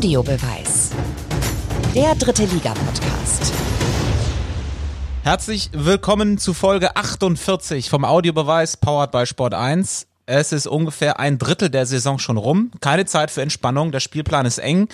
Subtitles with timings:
[0.00, 0.92] Audiobeweis.
[1.94, 3.52] Der dritte Liga-Podcast.
[5.24, 10.06] Herzlich willkommen zu Folge 48 vom Audiobeweis powered by Sport 1.
[10.24, 12.70] Es ist ungefähr ein Drittel der Saison schon rum.
[12.80, 13.92] Keine Zeit für Entspannung.
[13.92, 14.88] Der Spielplan ist eng.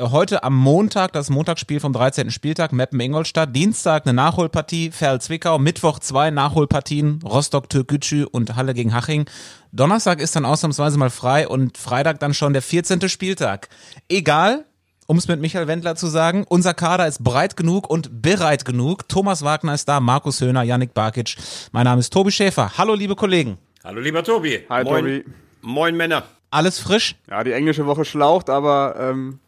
[0.00, 2.30] Heute am Montag das Montagsspiel vom 13.
[2.30, 3.56] Spieltag, Meppen-Ingolstadt.
[3.56, 5.58] Dienstag eine Nachholpartie, Ferl-Zwickau.
[5.58, 9.28] Mittwoch zwei Nachholpartien, Rostock-Türkgücü und Halle gegen Haching.
[9.72, 13.08] Donnerstag ist dann ausnahmsweise mal frei und Freitag dann schon der 14.
[13.08, 13.70] Spieltag.
[14.08, 14.66] Egal,
[15.08, 19.08] um es mit Michael Wendler zu sagen, unser Kader ist breit genug und bereit genug.
[19.08, 21.34] Thomas Wagner ist da, Markus Höhner, Yannick Barkic.
[21.72, 22.78] Mein Name ist Tobi Schäfer.
[22.78, 23.58] Hallo, liebe Kollegen.
[23.82, 24.60] Hallo, lieber Tobi.
[24.70, 25.04] Hi, Moin.
[25.04, 25.24] Tobi.
[25.62, 26.22] Moin, Männer.
[26.52, 27.16] Alles frisch?
[27.28, 29.40] Ja, die englische Woche schlaucht, aber ähm,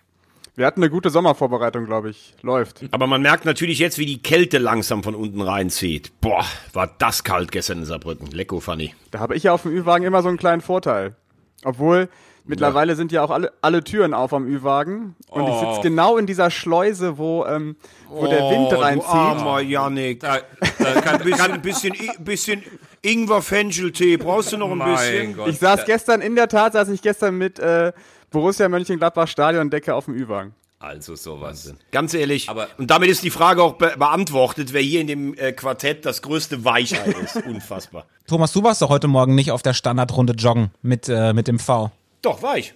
[0.61, 2.35] wir hatten eine gute Sommervorbereitung, glaube ich.
[2.43, 2.83] Läuft.
[2.91, 6.13] Aber man merkt natürlich jetzt, wie die Kälte langsam von unten reinzieht.
[6.21, 8.27] Boah, war das kalt gestern in Saarbrücken.
[8.31, 8.95] Lecko, Fanny.
[9.11, 11.17] Da habe ich ja auf dem Ü-Wagen immer so einen kleinen Vorteil.
[11.65, 12.11] Obwohl,
[12.45, 15.17] mittlerweile sind ja auch alle, alle Türen auf am Ü-Wagen.
[15.31, 15.75] Und ich Oh.
[15.77, 17.77] sitze genau in dieser Schleuse, wo, ähm,
[18.11, 19.09] wo der Wind reinzieht.
[19.09, 20.21] Du armer Janik.
[20.21, 20.41] Da,
[20.79, 22.63] da kann, kann ein bisschen, bisschen
[23.01, 24.19] Ingwer-Fencheltee.
[24.19, 25.39] Brauchst du noch ein bisschen?
[25.49, 27.93] Ich saß gestern, in der Tat saß ich gestern mit äh,
[28.31, 30.55] Borussia Mönchengladbach Stadiondecke auf dem Ü-Wagen.
[30.79, 31.75] Also sowas.
[31.93, 32.49] Ganz ehrlich.
[32.49, 36.07] Aber- und damit ist die Frage auch be beantwortet, wer hier in dem äh, Quartett
[36.07, 37.37] das größte Weichei ist.
[37.47, 38.07] Unfassbar.
[38.27, 41.59] Thomas, du warst doch heute Morgen nicht auf der Standardrunde joggen mit, äh, mit dem
[41.59, 41.91] V.
[42.23, 42.73] Doch, war ich.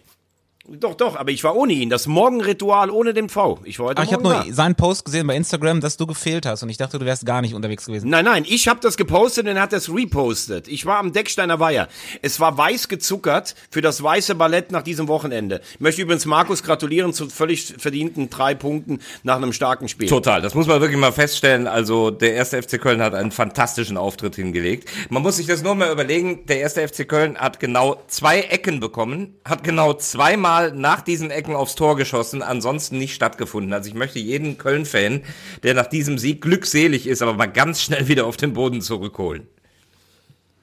[0.66, 1.90] Doch, doch, aber ich war ohne ihn.
[1.90, 3.58] Das Morgenritual ohne den V.
[3.64, 4.44] Ich war heute Aber ich habe nur da.
[4.48, 7.42] seinen Post gesehen bei Instagram, dass du gefehlt hast und ich dachte, du wärst gar
[7.42, 8.08] nicht unterwegs gewesen.
[8.08, 10.66] Nein, nein, ich habe das gepostet und er hat das repostet.
[10.68, 11.88] Ich war am Decksteiner Weiher.
[12.22, 15.60] Es war weiß gezuckert für das weiße Ballett nach diesem Wochenende.
[15.74, 20.08] Ich möchte übrigens Markus gratulieren zu völlig verdienten drei Punkten nach einem starken Spiel.
[20.08, 21.66] Total, das muss man wirklich mal feststellen.
[21.66, 24.88] Also der erste FC Köln hat einen fantastischen Auftritt hingelegt.
[25.10, 26.46] Man muss sich das nur mal überlegen.
[26.46, 31.55] Der erste FC Köln hat genau zwei Ecken bekommen, hat genau zweimal nach diesen Ecken
[31.55, 33.72] aufs Tor geschossen, ansonsten nicht stattgefunden.
[33.72, 35.22] Also ich möchte jeden Köln-Fan,
[35.62, 39.47] der nach diesem Sieg glückselig ist, aber mal ganz schnell wieder auf den Boden zurückholen.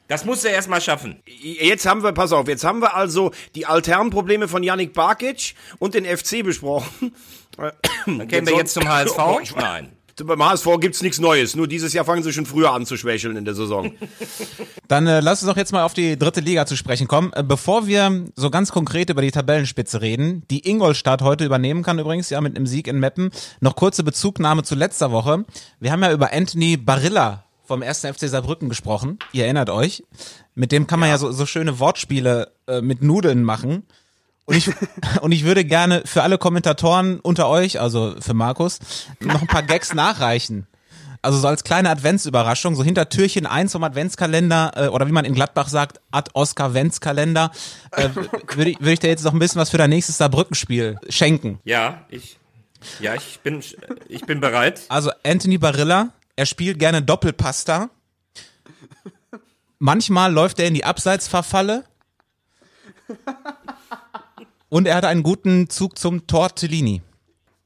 [0.07, 1.21] Das muss er erst mal schaffen.
[1.25, 5.93] Jetzt haben wir, pass auf, jetzt haben wir also die Alternprobleme von Yannick Barkic und
[5.93, 7.15] den FC besprochen.
[8.05, 9.17] Dann kämen wir jetzt zum HSV.
[9.55, 9.93] Nein.
[10.23, 11.55] Beim HSV gibt's nichts Neues.
[11.55, 13.91] Nur dieses Jahr fangen sie schon früher an zu schwächeln in der Saison.
[14.87, 17.31] Dann äh, lass uns doch jetzt mal auf die dritte Liga zu sprechen kommen.
[17.33, 21.99] Äh, bevor wir so ganz konkret über die Tabellenspitze reden, die Ingolstadt heute übernehmen kann
[21.99, 23.31] übrigens, ja, mit einem Sieg in Meppen.
[23.59, 25.45] Noch kurze Bezugnahme zu letzter Woche.
[25.79, 27.99] Wir haben ja über Anthony Barilla vom 1.
[28.01, 29.17] FC Saarbrücken gesprochen.
[29.31, 30.03] Ihr erinnert euch.
[30.55, 33.83] Mit dem kann man ja, so, so schöne Wortspiele äh, mit Nudeln machen.
[34.45, 34.69] Und ich,
[35.21, 38.79] und ich würde gerne für alle Kommentatoren unter euch, also für Markus,
[39.19, 40.67] noch ein paar Gags nachreichen.
[41.23, 45.23] Also so als kleine Adventsüberraschung, so hinter Türchen 1 vom Adventskalender, äh, oder wie man
[45.23, 47.51] in Gladbach sagt, Ad Oscar Ventskalender,
[47.91, 48.09] äh,
[48.55, 51.59] würde ich, würde ich dir jetzt noch ein bisschen was für dein nächstes Saarbrückenspiel schenken.
[51.63, 52.39] Ja, ich,
[52.99, 53.63] ja, ich bin,
[54.07, 54.81] ich bin bereit.
[54.89, 57.89] Also Anthony Barilla, er spielt gerne Doppelpasta.
[59.77, 61.83] Manchmal läuft er in die Abseitsverfalle.
[64.71, 67.01] Und er hat einen guten Zug zum Tortellini.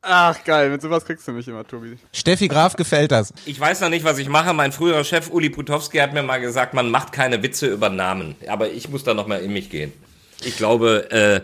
[0.02, 1.98] Ach geil, mit sowas kriegst du mich immer, Tobi.
[2.12, 3.32] Steffi Graf gefällt das.
[3.46, 4.54] Ich weiß noch nicht, was ich mache.
[4.54, 8.36] Mein früherer Chef Uli Putowski hat mir mal gesagt, man macht keine Witze über Namen.
[8.48, 9.94] Aber ich muss da noch mal in mich gehen.
[10.44, 11.42] Ich glaube, äh,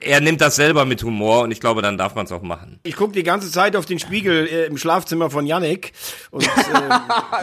[0.00, 2.80] er nimmt das selber mit Humor und ich glaube, dann darf man es auch machen.
[2.82, 5.92] Ich gucke die ganze Zeit auf den Spiegel äh, im Schlafzimmer von Yannick
[6.32, 6.48] und äh,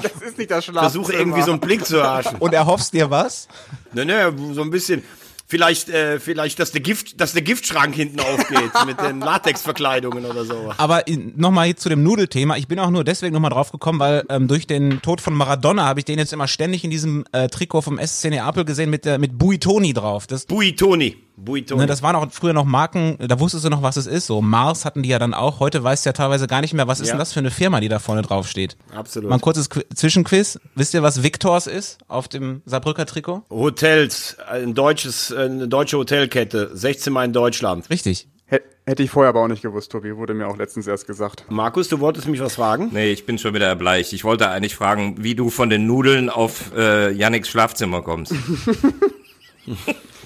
[0.02, 0.82] Das ist nicht das Schlafzimmer.
[0.82, 2.38] versuche irgendwie so einen Blick zu erhaschen.
[2.40, 3.48] Und erhoffst dir was?
[3.94, 5.02] Ne, ne, so ein bisschen.
[5.46, 10.46] Vielleicht, äh, vielleicht, dass der Gift, dass der Giftschrank hinten aufgeht mit den Latexverkleidungen oder
[10.46, 10.74] so.
[10.78, 11.04] Aber
[11.36, 12.56] nochmal zu dem Nudelthema.
[12.58, 15.84] Ich bin auch nur deswegen nochmal drauf gekommen, weil ähm, durch den Tod von Maradona
[15.84, 19.06] habe ich den jetzt immer ständig in diesem äh, Trikot vom SC Neapel gesehen mit,
[19.06, 20.28] der mit Buitoni drauf.
[20.28, 21.18] Das, Buitoni.
[21.36, 21.82] Buitoni.
[21.82, 24.28] ne, das waren auch früher noch Marken, da wusstest du noch, was es ist.
[24.28, 25.60] So Mars hatten die ja dann auch.
[25.60, 27.14] Heute weißt du ja teilweise gar nicht mehr, was ist Ja.
[27.14, 28.78] denn das für eine Firma, die da vorne drauf steht.
[28.96, 29.30] Absolut.
[29.30, 30.60] Mal ein kurzes Qu Zwischenquiz.
[30.76, 33.44] Wisst ihr, was Victors ist auf dem Saarbrücker Trikot?
[33.50, 37.90] Hotels, ein deutsches, eine deutsche Hotelkette, 16 Mal in Deutschland.
[37.90, 38.28] Richtig.
[38.46, 40.16] Hä- Hätte ich vorher aber auch nicht gewusst, Tobi.
[40.18, 41.46] Wurde mir auch letztens erst gesagt.
[41.50, 42.90] Markus, du wolltest mich was fragen?
[42.92, 44.12] Nee, ich bin schon wieder erbleicht.
[44.14, 48.34] Ich wollte eigentlich fragen, wie du von den Nudeln auf äh, Yannicks Schlafzimmer kommst.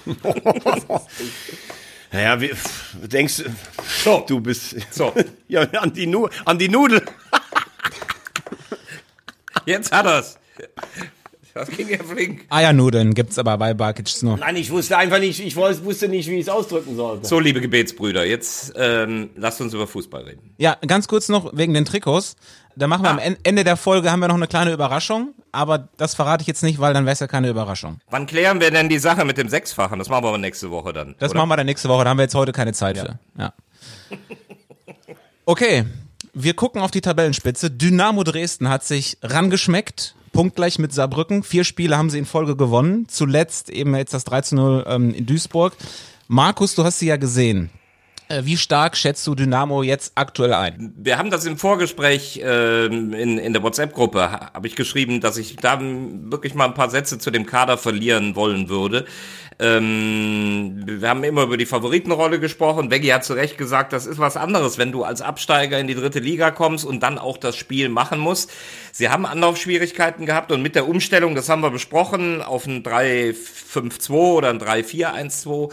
[2.10, 2.52] Naja, wie,
[3.06, 3.44] denkst
[4.04, 5.12] du, du bist, So.
[5.48, 7.02] ja, an die, nu an die Nudel.
[9.66, 10.38] Jetzt hat er's.
[11.58, 12.44] Das ging ja flink.
[12.50, 14.36] Eiernudeln gibt's aber bei Barkic nur.
[14.36, 17.26] Nein, ich wusste einfach nicht, ich wusste nicht, wie ich es ausdrücken sollte.
[17.26, 20.54] So, liebe Gebetsbrüder, jetzt ähm, lasst uns über Fußball reden.
[20.58, 22.36] Ja, ganz kurz noch wegen den Trikots.
[22.76, 25.88] Da machen wir am En- Ende der Folge haben wir noch eine kleine Überraschung, aber
[25.96, 27.98] das verrate ich jetzt nicht, weil dann wäre es ja keine Überraschung.
[28.08, 29.98] Wann klären wir denn die Sache mit dem Sechsfachen?
[29.98, 31.16] Das machen wir aber nächste Woche dann.
[31.18, 31.38] Das oder?
[31.40, 33.18] machen wir dann nächste Woche, da haben wir jetzt heute keine Zeit für.
[33.36, 33.52] Ja.
[35.44, 35.86] Okay,
[36.34, 37.70] wir gucken auf die Tabellenspitze.
[37.70, 40.14] Dynamo Dresden hat sich rangeschmeckt.
[40.42, 41.42] Punktgleich mit Saarbrücken.
[41.42, 43.06] Vier Spiele haben sie in Folge gewonnen.
[43.08, 45.72] Zuletzt eben jetzt das 3 zu 0 ähm, in Duisburg.
[46.28, 47.70] Markus, du hast sie ja gesehen.
[48.28, 50.92] Äh, Wie stark schätzt du Dynamo jetzt aktuell ein?
[50.96, 55.38] Wir haben das im Vorgespräch ähm, in, in der WhatsApp-Gruppe, ha- habe ich geschrieben, dass
[55.38, 59.06] ich da wirklich mal ein paar Sätze zu dem Kader verlieren wollen würde.
[59.60, 62.90] Ähm, wir haben immer über die Favoritenrolle gesprochen.
[62.92, 65.96] Veggie hat zu Recht gesagt, das ist was anderes, wenn du als Absteiger in die
[65.96, 68.50] dritte Liga kommst und dann auch das Spiel machen musst.
[68.92, 74.10] Sie haben Anlaufschwierigkeiten gehabt und mit der Umstellung, das haben wir besprochen, auf ein 3-5-2
[74.12, 75.72] oder ein 3-4-1-2,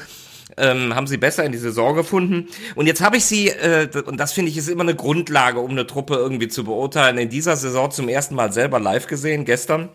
[0.58, 2.48] ähm, haben sie besser in die Saison gefunden.
[2.74, 5.72] Und jetzt habe ich sie, äh, und das finde ich ist immer eine Grundlage, um
[5.72, 9.90] eine Truppe irgendwie zu beurteilen, in dieser Saison zum ersten Mal selber live gesehen, gestern.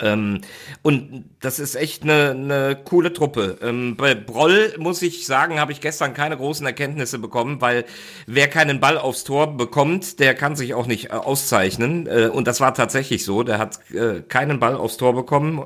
[0.00, 0.40] Ähm,
[0.82, 3.58] und das ist echt eine, eine coole Truppe.
[3.62, 7.84] Ähm, bei Broll muss ich sagen, habe ich gestern keine großen Erkenntnisse bekommen, weil
[8.26, 12.06] wer keinen Ball aufs Tor bekommt, der kann sich auch nicht äh, auszeichnen.
[12.06, 13.42] Äh, und das war tatsächlich so.
[13.42, 15.64] Der hat äh, keinen Ball aufs Tor bekommen.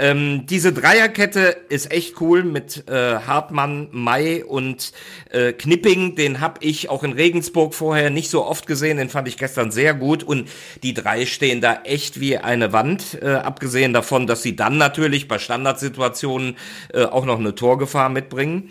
[0.00, 4.92] Ähm, diese Dreierkette ist echt cool mit äh, Hartmann, Mai und
[5.30, 6.14] äh, Knipping.
[6.14, 8.98] Den habe ich auch in Regensburg vorher nicht so oft gesehen.
[8.98, 10.22] Den fand ich gestern sehr gut.
[10.22, 10.48] Und
[10.84, 13.18] die drei stehen da echt wie eine Wand.
[13.20, 16.56] Äh, abgesehen davon, dass sie dann natürlich bei Standardsituationen
[16.92, 18.70] äh, auch noch eine Torgefahr mitbringen.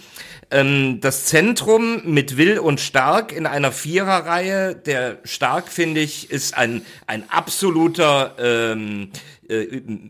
[0.49, 4.75] Ähm, das Zentrum mit Will und Stark in einer Viererreihe.
[4.75, 9.17] Der Stark, finde ich, ist ein, ein absoluter ähm, äh,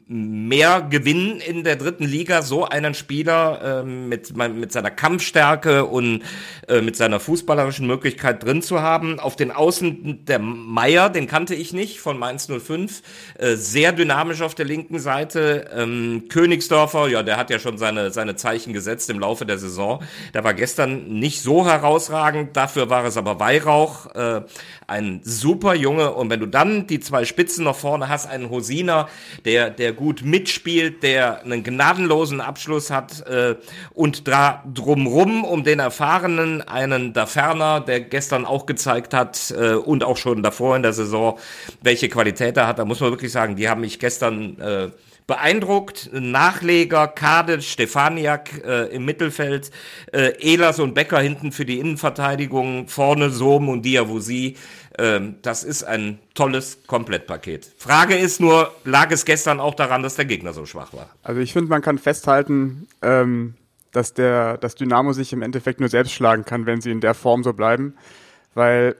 [0.08, 6.24] mehr Gewinn in der dritten Liga, so einen Spieler ähm, mit, mit seiner Kampfstärke und
[6.68, 9.20] äh, mit seiner fußballerischen Möglichkeit drin zu haben.
[9.20, 13.04] Auf den Außen der Meier, den kannte ich nicht, von Mainz 05,
[13.38, 15.70] äh, sehr dynamisch auf der linken Seite.
[15.76, 20.02] Ähm, Königsdorfer, ja, der hat ja schon seine, seine Zeichen gesetzt im Laufe der Saison.
[20.34, 24.42] Der war gestern nicht so herausragend, dafür war es aber Weihrauch, äh,
[24.88, 26.14] ein super Junge.
[26.14, 29.08] Und wenn du dann die zwei Spitzen noch vorne hast, einen Hosiner,
[29.46, 33.56] der, der gut mitspielt, der einen gnadenlosen Abschluss hat äh,
[33.94, 39.74] und da drumrum um den Erfahrenen einen da ferner, der gestern auch gezeigt hat äh,
[39.74, 41.38] und auch schon davor in der Saison,
[41.82, 44.90] welche Qualität er hat, da muss man wirklich sagen, die haben mich gestern äh,
[45.28, 46.10] beeindruckt.
[46.14, 49.72] Nachleger, Kade, Stefaniak äh, im Mittelfeld,
[50.14, 54.56] äh, Ehlers und Becker hinten für die Innenverteidigung, vorne Sohm und Diawusi.
[54.98, 57.72] Ähm, das ist ein tolles Komplettpaket.
[57.78, 61.10] Frage ist nur, lag es gestern auch daran, dass der Gegner so schwach war?
[61.24, 63.54] Also ich finde, man kann festhalten, ähm,
[63.92, 67.14] dass der, das Dynamo sich im Endeffekt nur selbst schlagen kann, wenn sie in der
[67.14, 67.96] Form so bleiben.
[68.56, 68.96] Weil,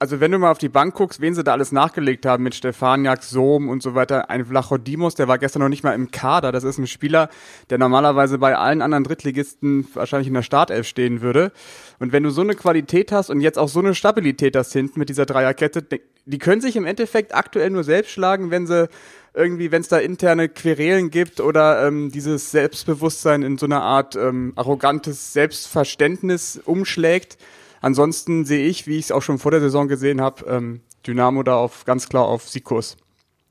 [0.00, 2.54] also wenn du mal auf die Bank guckst, wen sie da alles nachgelegt haben mit
[2.54, 6.52] Stefaniak, Sohm und so weiter, ein Vlachodimos, der war gestern noch nicht mal im Kader.
[6.52, 7.28] Das ist ein Spieler,
[7.70, 11.50] der normalerweise bei allen anderen Drittligisten wahrscheinlich in der Startelf stehen würde.
[11.98, 15.00] Und wenn du so eine Qualität hast und jetzt auch so eine Stabilität hast hinten
[15.00, 15.84] mit dieser Dreierkette,
[16.26, 18.88] die können sich im Endeffekt aktuell nur selbst schlagen, wenn sie
[19.34, 24.14] irgendwie, wenn es da interne Querelen gibt oder ähm, dieses Selbstbewusstsein in so eine Art
[24.14, 27.36] ähm, arrogantes Selbstverständnis umschlägt.
[27.80, 31.42] Ansonsten sehe ich, wie ich es auch schon vor der Saison gesehen habe, ähm, Dynamo
[31.42, 32.96] da auf ganz klar auf Siegkurs.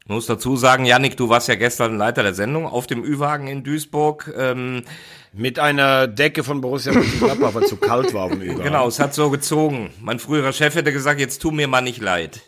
[0.04, 3.48] Ich muss dazu sagen, Yannick, du warst ja gestern Leiter der Sendung auf dem Ü-Wagen
[3.48, 4.34] in Duisburg.
[4.38, 4.84] Ähm,
[5.34, 8.64] Mit einer Decke von Borussia Mönchengladbach, weil es zu kalt war auf dem Übergang.
[8.64, 9.90] genau, es hat so gezogen.
[10.02, 12.42] Mein früherer Chef hätte gesagt, jetzt tu mir mal nicht leid.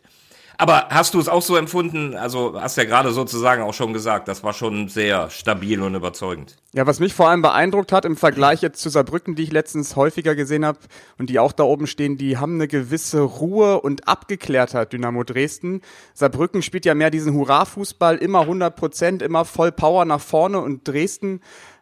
[0.60, 2.16] Aber hast du es auch so empfunden?
[2.16, 6.58] Also hast ja gerade sozusagen auch schon gesagt, das war schon sehr stabil und überzeugend.
[6.74, 9.96] Ja, was mich vor allem beeindruckt hat im Vergleich jetzt zu Saarbrücken, die ich letztens
[9.96, 10.80] häufiger gesehen habe
[11.18, 15.80] und die auch da oben stehen, die haben eine gewisse Ruhe und Abgeklärtheit, Dynamo Dresden.
[16.14, 20.86] Saarbrücken spielt ja mehr diesen Hurra-Fußball, immer 100 Prozent, immer voll Power nach vorne und
[20.86, 21.40] Dresden,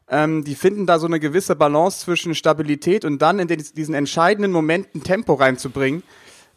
[0.07, 3.96] ähm, die finden da so eine gewisse Balance zwischen Stabilität und dann in den, diesen
[3.96, 6.03] entscheidenden Momenten Tempo reinzubringen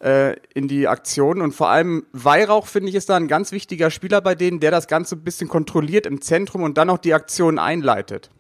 [0.00, 1.40] äh, in die Aktion.
[1.40, 4.71] Und vor allem Weihrauch, finde ich, ist da ein ganz wichtiger Spieler bei denen, der
[4.71, 8.30] das Ganze ein bisschen kontrolliert im Zentrum und dann auch die Aktion einleitet.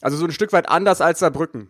[0.00, 1.68] Also so ein Stück weit anders als Saarbrücken.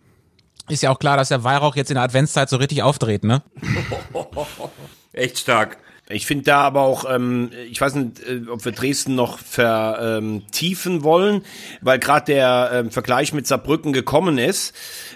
[0.69, 3.43] Ist ja auch klar, dass der Weihrauch jetzt in der Adventszeit so richtig aufdreht, ne?
[5.15, 5.79] Echt stark.
[6.11, 11.03] Ich finde da aber auch, ähm, ich weiß nicht, äh, ob wir Dresden noch vertiefen
[11.03, 11.43] wollen,
[11.81, 14.75] weil gerade der ähm, Vergleich mit Saarbrücken gekommen ist.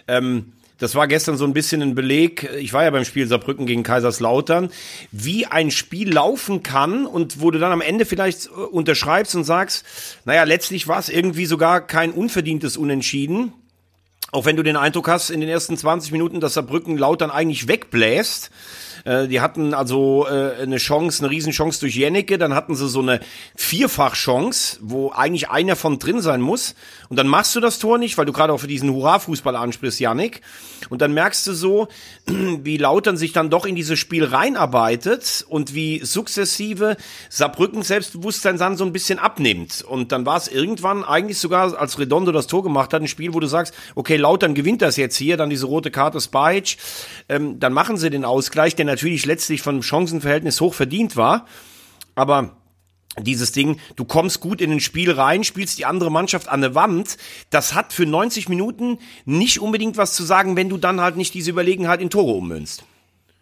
[0.08, 3.66] Ähm, das war gestern so ein bisschen ein Beleg, ich war ja beim Spiel Saarbrücken
[3.66, 4.68] gegen Kaiserslautern,
[5.12, 9.44] wie ein Spiel laufen kann und wo du dann am Ende vielleicht äh, unterschreibst und
[9.44, 9.86] sagst,
[10.24, 13.52] naja, letztlich war es irgendwie sogar kein unverdientes Unentschieden.
[14.32, 17.68] Auch wenn du den Eindruck hast, in den ersten 20 Minuten, dass Saarbrücken Lautern eigentlich
[17.68, 18.50] wegbläst.
[19.04, 23.00] Äh, die hatten also äh, eine Chance, eine Riesenchance durch Jennecke, dann hatten sie so
[23.00, 23.20] eine
[23.56, 26.74] Vierfachchance, wo eigentlich einer von drin sein muss.
[27.08, 30.00] Und dann machst du das Tor nicht, weil du gerade auch für diesen Hurra-Fußball ansprichst,
[30.00, 30.40] Yannick.
[30.88, 31.88] Und dann merkst du so,
[32.26, 36.96] wie Lautern sich dann doch in dieses Spiel reinarbeitet und wie sukzessive
[37.28, 39.82] Saarbrücken Selbstbewusstsein dann so ein bisschen abnimmt.
[39.82, 43.34] Und dann war es irgendwann eigentlich sogar, als Redondo das Tor gemacht hat, ein Spiel,
[43.34, 46.76] wo du sagst, okay, Lautern gewinnt das jetzt hier, dann diese rote Karte Spajic,
[47.28, 51.46] ähm, dann machen sie den Ausgleich, der natürlich letztlich vom Chancenverhältnis hoch verdient war.
[52.14, 52.56] Aber
[53.18, 56.74] dieses Ding, du kommst gut in ein Spiel rein, spielst die andere Mannschaft an der
[56.74, 57.16] Wand.
[57.50, 61.34] Das hat für 90 Minuten nicht unbedingt was zu sagen, wenn du dann halt nicht
[61.34, 62.84] diese Überlegenheit in Tore ummünzt.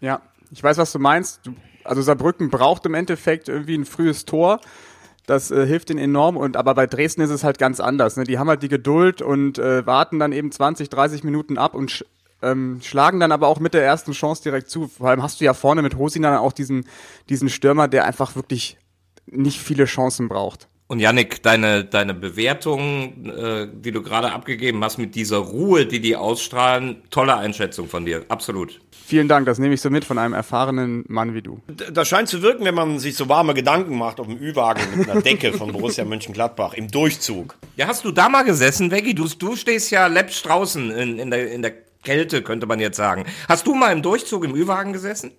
[0.00, 1.40] Ja, ich weiß, was du meinst.
[1.84, 4.60] Also Saarbrücken braucht im Endeffekt irgendwie ein frühes Tor.
[5.26, 6.36] Das äh, hilft ihnen enorm.
[6.36, 8.16] Und aber bei Dresden ist es halt ganz anders.
[8.16, 8.24] Ne?
[8.24, 12.04] Die haben halt die Geduld und äh, warten dann eben 20, 30 Minuten ab und
[12.42, 14.88] ähm, schlagen dann aber auch mit der ersten Chance direkt zu.
[14.88, 16.86] Vor allem hast du ja vorne mit Hosin dann auch diesen,
[17.28, 18.78] diesen Stürmer, der einfach wirklich
[19.26, 20.68] nicht viele Chancen braucht.
[20.90, 26.00] Und Yannick, deine, deine Bewertung, äh, die du gerade abgegeben hast, mit dieser Ruhe, die
[26.00, 28.80] die ausstrahlen, tolle Einschätzung von dir, absolut.
[28.90, 31.60] Vielen Dank, das nehme ich so mit von einem erfahrenen Mann wie du.
[31.92, 35.08] Das scheint zu wirken, wenn man sich so warme Gedanken macht auf dem Ü-Wagen mit
[35.08, 37.54] einer Decke von Borussia Mönchengladbach im Durchzug.
[37.76, 39.14] Ja, hast du da mal gesessen, Veggie?
[39.14, 42.96] Du, du stehst ja läppsch draußen in, in, der, in der Kälte, könnte man jetzt
[42.96, 43.24] sagen.
[43.48, 45.32] Hast du mal im Durchzug im Ü-Wagen gesessen?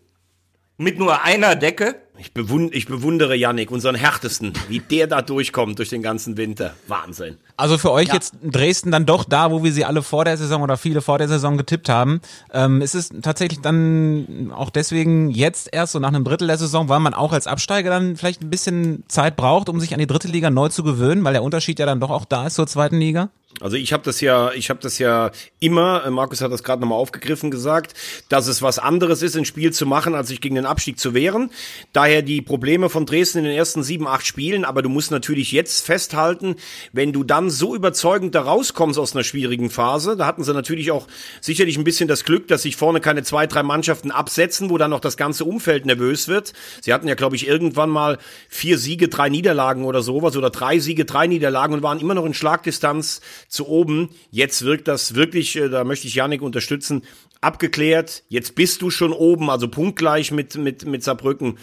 [0.82, 1.96] Mit nur einer Decke?
[2.18, 6.74] Ich, bewund ich bewundere Yannick, unseren härtesten, wie der da durchkommt durch den ganzen Winter.
[6.88, 7.38] Wahnsinn.
[7.56, 8.16] Also für euch ja.
[8.16, 11.20] jetzt Dresden dann doch da, wo wir sie alle vor der Saison oder viele vor
[11.20, 12.20] der Saison getippt haben.
[12.52, 16.90] Ähm, ist es tatsächlich dann auch deswegen jetzt erst so nach einem Drittel der Saison,
[16.90, 20.08] weil man auch als Absteiger dann vielleicht ein bisschen Zeit braucht, um sich an die
[20.08, 22.66] dritte Liga neu zu gewöhnen, weil der Unterschied ja dann doch auch da ist zur
[22.66, 23.30] zweiten Liga?
[23.60, 26.82] Also ich habe das ja, ich habe das ja immer, äh, Markus hat das gerade
[26.82, 27.94] nochmal aufgegriffen gesagt,
[28.30, 31.14] dass es was anderes ist, ein Spiel zu machen, als sich gegen den Abstieg zu
[31.14, 31.52] wehren.
[31.94, 35.52] Daher die Probleme von Dresden in den ersten sieben, acht Spielen, aber du musst natürlich
[35.52, 36.56] jetzt festhalten,
[36.94, 40.92] wenn du dann so überzeugend da rauskommst aus einer schwierigen Phase, da hatten sie natürlich
[40.92, 41.08] auch
[41.42, 44.92] sicherlich ein bisschen das Glück, dass sich vorne keine zwei, drei Mannschaften absetzen, wo dann
[44.92, 46.54] noch das ganze Umfeld nervös wird.
[46.82, 48.18] Sie hatten ja, glaube ich, irgendwann mal
[48.50, 52.26] vier Siege, drei Niederlagen oder sowas oder drei Siege, drei Niederlagen und waren immer noch
[52.26, 54.10] in Schlagdistanz zu oben.
[54.32, 57.04] Jetzt wirkt das wirklich, äh, da möchte ich Janik unterstützen,
[57.42, 58.24] abgeklärt.
[58.30, 61.60] Jetzt bist du schon oben, also punktgleich mit, mit, mit Saarbrücken.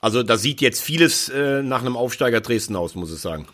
[0.00, 3.46] Also da sieht jetzt vieles äh, nach einem Aufsteiger Dresden aus, muss ich sagen.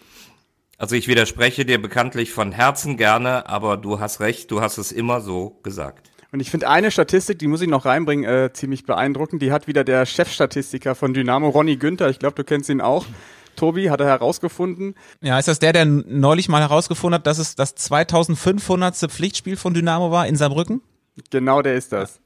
[0.79, 4.93] Also ich widerspreche dir bekanntlich von Herzen gerne, aber du hast recht, du hast es
[4.93, 6.11] immer so gesagt.
[6.33, 9.41] Und ich finde eine Statistik, die muss ich noch reinbringen, äh, ziemlich beeindruckend.
[9.41, 13.07] Die hat wieder der Chefstatistiker von Dynamo, Ronny Günther, ich glaube, du kennst ihn auch.
[13.57, 14.95] Tobi hat er herausgefunden.
[15.21, 18.97] Ja, ist das der, der neulich mal herausgefunden hat, dass es das 2500.
[19.11, 20.83] Pflichtspiel von Dynamo war in Saarbrücken?
[21.31, 22.21] Genau, der ist das.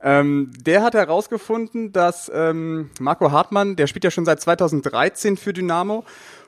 [0.00, 5.52] Ähm, der hat herausgefunden, dass ähm, Marco Hartmann, der spielt ja schon seit 2013 für
[5.52, 6.04] Dynamo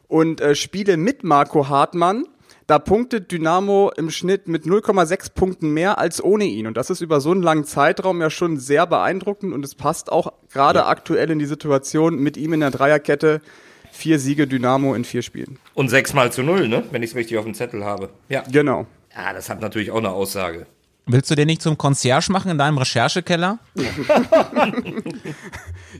[0.06, 2.24] und äh, Spiele mit Marco Hartmann,
[2.68, 6.66] da punktet Dynamo im Schnitt mit 0,6 Punkten mehr als ohne ihn.
[6.66, 10.12] Und das ist über so einen langen Zeitraum ja schon sehr beeindruckend und es passt
[10.12, 10.86] auch gerade ja.
[10.86, 13.40] aktuell in die Situation mit ihm in der Dreierkette.
[13.92, 15.58] Vier Siege Dynamo in vier Spielen.
[15.74, 16.84] Und sechs mal zu null, ne?
[16.90, 18.10] Wenn ich es richtig auf dem Zettel habe.
[18.28, 18.42] Ja.
[18.50, 18.86] Genau.
[19.14, 20.66] Ja, das hat natürlich auch eine Aussage.
[21.06, 23.58] Willst du den nicht zum Concierge machen in deinem Recherchekeller?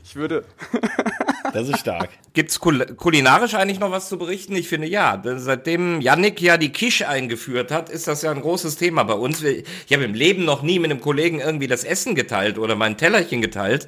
[0.03, 0.45] ich würde.
[1.53, 2.09] das ist stark.
[2.33, 4.55] Gibt's kul kulinarisch eigentlich noch was zu berichten?
[4.55, 5.21] Ich finde ja.
[5.37, 9.43] Seitdem Yannick ja die Quiche eingeführt hat, ist das ja ein großes Thema bei uns.
[9.43, 12.97] Ich habe im Leben noch nie mit einem Kollegen irgendwie das Essen geteilt oder mein
[12.97, 13.87] Tellerchen geteilt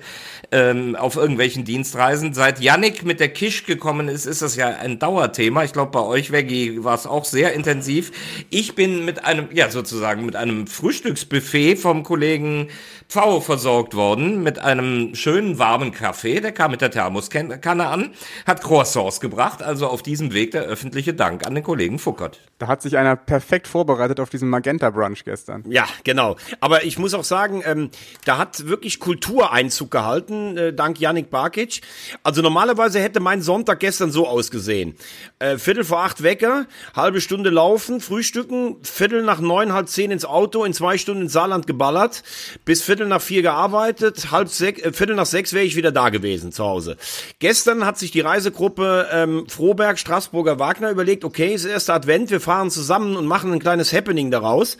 [0.51, 2.33] ähm, auf irgendwelchen Dienstreisen.
[2.33, 5.63] Seit Yannick mit der Quiche gekommen ist, ist das ja ein Dauerthema.
[5.63, 8.11] Ich glaube, bei euch, Veggie, war es auch sehr intensiv.
[8.49, 12.67] Ich bin mit einem, ja sozusagen, mit einem Frühstücksbuffet vom Kollegen
[13.11, 16.39] Pfau versorgt worden mit einem schönen warmen Kaffee.
[16.39, 18.13] Der kam mit der Thermoskanne an,
[18.45, 19.61] hat Croissants gebracht.
[19.61, 22.39] Also auf diesem Weg der öffentliche Dank an den Kollegen Fuckert.
[22.57, 25.63] Da hat sich einer perfekt vorbereitet auf diesen Magenta Brunch gestern.
[25.67, 26.35] Ja, genau.
[26.59, 27.89] Aber ich muss auch sagen, ähm,
[28.25, 31.81] da hat wirklich Kultur Einzug gehalten, äh, dank Yannick Barkic.
[32.23, 34.95] Also normalerweise hätte mein Sonntag gestern so ausgesehen.
[35.39, 40.25] Äh, Viertel vor acht Wecker, halbe Stunde laufen, frühstücken, Viertel nach neun, halb zehn ins
[40.25, 42.23] Auto, in zwei Stunden ins Saarland geballert,
[42.65, 46.09] bis Viertel nach vier gearbeitet, halb sechs, äh, Viertel nach sechs wäre ich wieder da
[46.09, 46.97] gewesen zu Hause.
[47.41, 52.29] Gestern hat sich die Reisegruppe ähm, Froberg, Straßburger, Wagner überlegt, okay, es ist erster Advent,
[52.29, 54.77] wir fahren zusammen und machen ein kleines Happening daraus.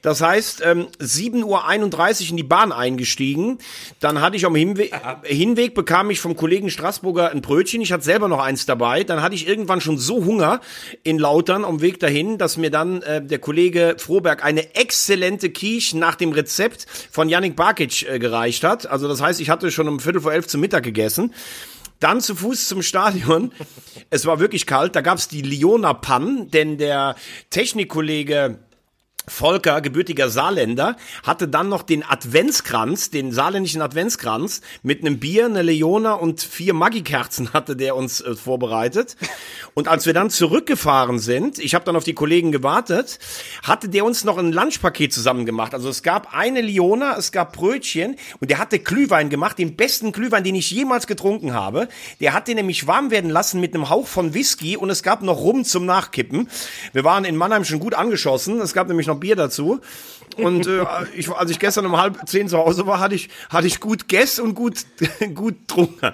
[0.00, 1.42] Das heißt, ähm, 7.31
[2.22, 3.58] Uhr in die Bahn eingestiegen.
[3.98, 4.90] Dann hatte ich am Hinwe
[5.24, 7.80] Hinweg, bekam ich vom Kollegen Straßburger ein Brötchen.
[7.80, 9.02] Ich hatte selber noch eins dabei.
[9.02, 10.60] Dann hatte ich irgendwann schon so Hunger
[11.02, 15.98] in Lautern am Weg dahin, dass mir dann äh, der Kollege Froberg eine exzellente Quiche
[15.98, 18.86] nach dem Rezept von Yannick Barkic äh, gereicht hat.
[18.86, 21.34] Also das heißt, ich hatte schon um Viertel vor elf zum Mittag gegessen.
[22.00, 23.52] Dann zu Fuß zum Stadion.
[24.10, 24.96] Es war wirklich kalt.
[24.96, 27.16] Da gab's die Liona Pan, denn der
[27.50, 28.58] Technikkollege
[29.26, 35.62] Volker, gebürtiger Saarländer, hatte dann noch den Adventskranz, den saarländischen Adventskranz mit einem Bier, einer
[35.62, 39.16] Leona und vier Maggi-Kerzen hatte der uns äh, vorbereitet.
[39.72, 43.18] Und als wir dann zurückgefahren sind, ich habe dann auf die Kollegen gewartet,
[43.62, 45.74] hatte der uns noch ein Lunchpaket zusammen gemacht.
[45.74, 50.12] Also es gab eine Leona, es gab Brötchen und der hatte Glühwein gemacht, den besten
[50.12, 51.88] Glühwein, den ich jemals getrunken habe.
[52.20, 55.22] Der hat den nämlich warm werden lassen mit einem Hauch von Whisky und es gab
[55.22, 56.48] noch Rum zum Nachkippen.
[56.92, 58.60] Wir waren in Mannheim schon gut angeschossen.
[58.60, 59.80] Es gab nämlich noch Bier dazu.
[60.36, 63.66] Und äh, ich, als ich gestern um halb zehn zu Hause war, hatte ich, hatte
[63.66, 64.84] ich gut gegessen und gut,
[65.34, 66.12] gut trunken.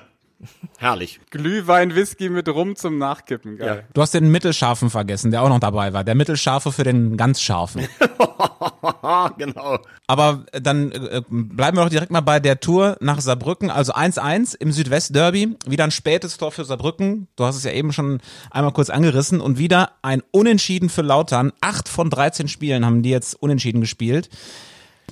[0.78, 1.20] Herrlich.
[1.30, 3.84] Glühwein, Whisky mit Rum zum Nachkippen, geil.
[3.92, 6.04] Du hast den Mittelscharfen vergessen, der auch noch dabei war.
[6.04, 7.86] Der Mittelscharfe für den ganz Scharfen.
[9.38, 9.78] genau.
[10.06, 13.70] Aber äh, dann äh, bleiben wir doch direkt mal bei der Tour nach Saarbrücken.
[13.70, 15.56] Also 1-1 im Südwest-Derby.
[15.66, 17.28] Wieder ein spätes Tor für Saarbrücken.
[17.36, 18.20] Du hast es ja eben schon
[18.50, 19.42] einmal kurz angerissen.
[19.42, 21.52] Und wieder ein Unentschieden für Lautern.
[21.60, 24.30] Acht von 13 Spielen haben die jetzt unentschieden gespielt.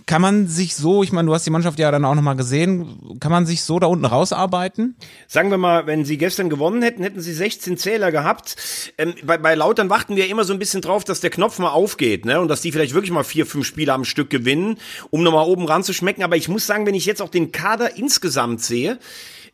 [0.07, 3.19] Kann man sich so, ich meine, du hast die Mannschaft ja dann auch nochmal gesehen,
[3.21, 4.97] kann man sich so da unten rausarbeiten?
[5.27, 8.57] Sagen wir mal, wenn sie gestern gewonnen hätten, hätten sie 16 Zähler gehabt.
[8.99, 11.71] Ähm, bei, bei Lautern warten wir immer so ein bisschen drauf, dass der Knopf mal
[11.71, 12.41] aufgeht, ne?
[12.41, 14.79] Und dass die vielleicht wirklich mal vier, fünf Spiele am Stück gewinnen,
[15.11, 16.23] um nochmal oben ranzuschmecken.
[16.23, 18.99] Aber ich muss sagen, wenn ich jetzt auch den Kader insgesamt sehe,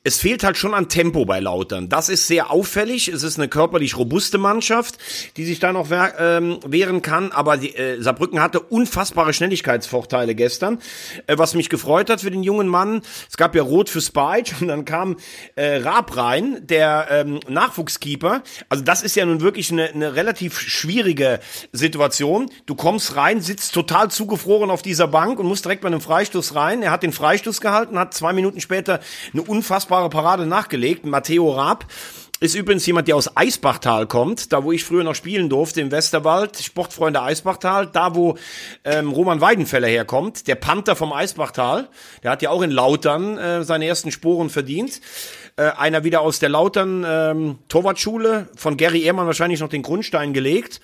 [0.06, 1.88] es fehlt halt schon an Tempo bei Lautern.
[1.88, 3.08] Das ist sehr auffällig.
[3.08, 4.98] Es ist eine körperlich robuste Mannschaft,
[5.38, 7.32] die sich da noch ähm, wehren kann.
[7.32, 10.78] Aber die, äh, Saarbrücken hatte unfassbare Schnelligkeitsvorteile gestern,
[11.26, 13.00] äh, was mich gefreut hat für den jungen Mann.
[13.30, 15.16] Es gab ja Rot für Spike und dann kam
[15.56, 18.42] äh, Raab rein, der ähm, Nachwuchskeeper.
[18.68, 21.40] Also das ist ja nun wirklich eine, eine relativ schwierige
[21.72, 22.50] Situation.
[22.66, 26.54] Du kommst rein, sitzt total zugefroren auf dieser Bank und musst direkt bei einem Freistoß
[26.54, 26.82] rein.
[26.82, 29.00] Er hat den Freistoß gehalten, hat zwei Minuten später
[29.32, 31.06] eine unfassbare unfassbare Parade nachgelegt.
[31.06, 31.86] Matteo Raab
[32.40, 35.92] ist übrigens jemand, der aus Eisbachtal kommt, da wo ich früher noch spielen durfte, im
[35.92, 38.36] Westerwald, Sportfreunde Eisbachtal, da wo
[38.84, 41.88] ähm, Roman Weidenfeller herkommt, der Panther vom Eisbachtal,
[42.22, 45.00] der hat ja auch in Lautern äh, seine ersten Sporen verdient.
[45.56, 50.32] Äh, einer wieder aus der Lautern ähm, Torwartschule, von Gary Ehrmann wahrscheinlich noch den Grundstein
[50.32, 50.80] gelegt.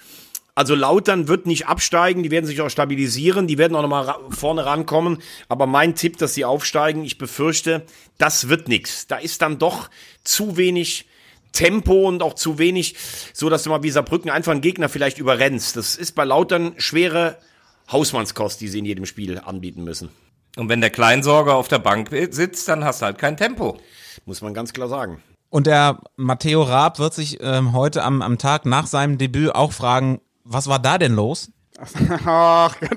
[0.54, 4.18] Also Lautern wird nicht absteigen, die werden sich auch stabilisieren, die werden auch nochmal ra
[4.30, 5.18] vorne rankommen.
[5.48, 7.84] Aber mein Tipp, dass sie aufsteigen, ich befürchte,
[8.18, 9.06] das wird nichts.
[9.06, 9.90] Da ist dann doch
[10.24, 11.06] zu wenig
[11.52, 12.96] Tempo und auch zu wenig,
[13.32, 15.76] so dass du mal wie Saarbrücken einfach einen Gegner vielleicht überrennst.
[15.76, 17.38] Das ist bei Lautern schwere
[17.90, 20.10] Hausmannskost, die sie in jedem Spiel anbieten müssen.
[20.56, 23.78] Und wenn der Kleinsorger auf der Bank sitzt, dann hast du halt kein Tempo.
[24.26, 25.22] Muss man ganz klar sagen.
[25.48, 29.72] Und der Matteo Raab wird sich ähm, heute am, am Tag nach seinem Debüt auch
[29.72, 31.50] fragen, was war da denn los?
[31.78, 32.88] Ach Gott.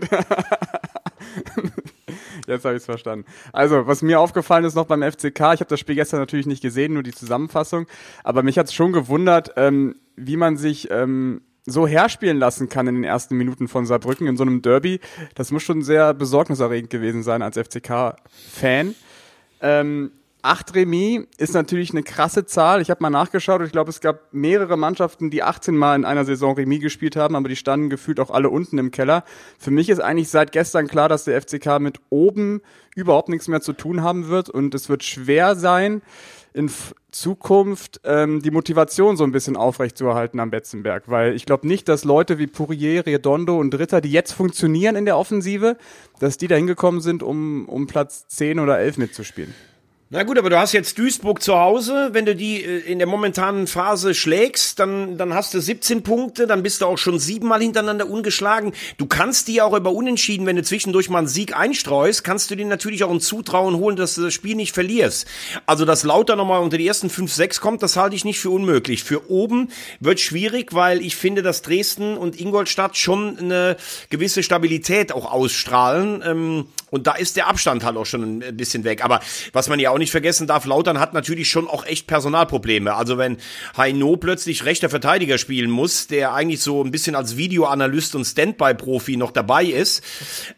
[2.48, 3.26] Jetzt habe ich es verstanden.
[3.54, 6.62] Also, was mir aufgefallen ist noch beim FCK, ich habe das Spiel gestern natürlich nicht
[6.62, 7.86] gesehen, nur die Zusammenfassung,
[8.24, 12.88] aber mich hat es schon gewundert, ähm, wie man sich ähm, so herspielen lassen kann
[12.88, 15.00] in den ersten Minuten von Saarbrücken in so einem Derby.
[15.36, 18.96] Das muss schon sehr besorgniserregend gewesen sein als FCK-Fan.
[19.62, 20.12] Ähm,
[20.46, 22.82] Acht Remis ist natürlich eine krasse Zahl.
[22.82, 26.04] Ich habe mal nachgeschaut und ich glaube, es gab mehrere Mannschaften, die 18 Mal in
[26.04, 29.24] einer Saison Remis gespielt haben, aber die standen gefühlt auch alle unten im Keller.
[29.58, 32.62] Für mich ist eigentlich seit gestern klar, dass der FCK mit oben
[32.94, 36.02] überhaupt nichts mehr zu tun haben wird und es wird schwer sein,
[36.54, 36.70] in
[37.12, 42.04] Zukunft ähm, die Motivation so ein bisschen aufrechtzuerhalten am Betzenberg, weil ich glaube nicht, dass
[42.04, 45.78] Leute wie Pourier, Redondo und Dritter, die jetzt funktionieren in der Offensive,
[46.20, 49.54] dass die da hingekommen sind, um, um Platz 10 oder 11 mitzuspielen.
[50.16, 52.10] Na gut, aber du hast jetzt Duisburg zu Hause.
[52.12, 56.46] Wenn du die äh, in der momentanen Phase schlägst, dann, dann hast du 17 Punkte,
[56.46, 58.74] dann bist du auch schon siebenmal hintereinander ungeschlagen.
[58.98, 62.56] Du kannst die auch über Unentschieden, wenn du zwischendurch mal einen Sieg einstreust, kannst du
[62.56, 65.26] dir natürlich auch ein Zutrauen holen, dass du das Spiel nicht verlierst.
[65.66, 68.52] Also, dass Lauter nochmal unter die ersten 5, 6 kommt, das halte ich nicht für
[68.52, 69.04] unmöglich.
[69.04, 73.78] Für oben wird schwierig, weil ich finde, dass Dresden und Ingolstadt schon eine
[74.12, 76.22] gewisse Stabilität auch ausstrahlen.
[76.24, 79.04] Ähm, Und da ist der Abstand halt auch schon ein bisschen weg.
[79.04, 79.20] Aber
[79.52, 82.94] was man ja auch nicht vergessen darf, Lautern hat natürlich schon auch echt Personalprobleme.
[82.94, 83.38] Also wenn
[83.76, 89.18] Heino plötzlich rechter Verteidiger spielen muss, der eigentlich so ein bisschen als Videoanalyst und Standby-Profi
[89.18, 90.04] noch dabei ist,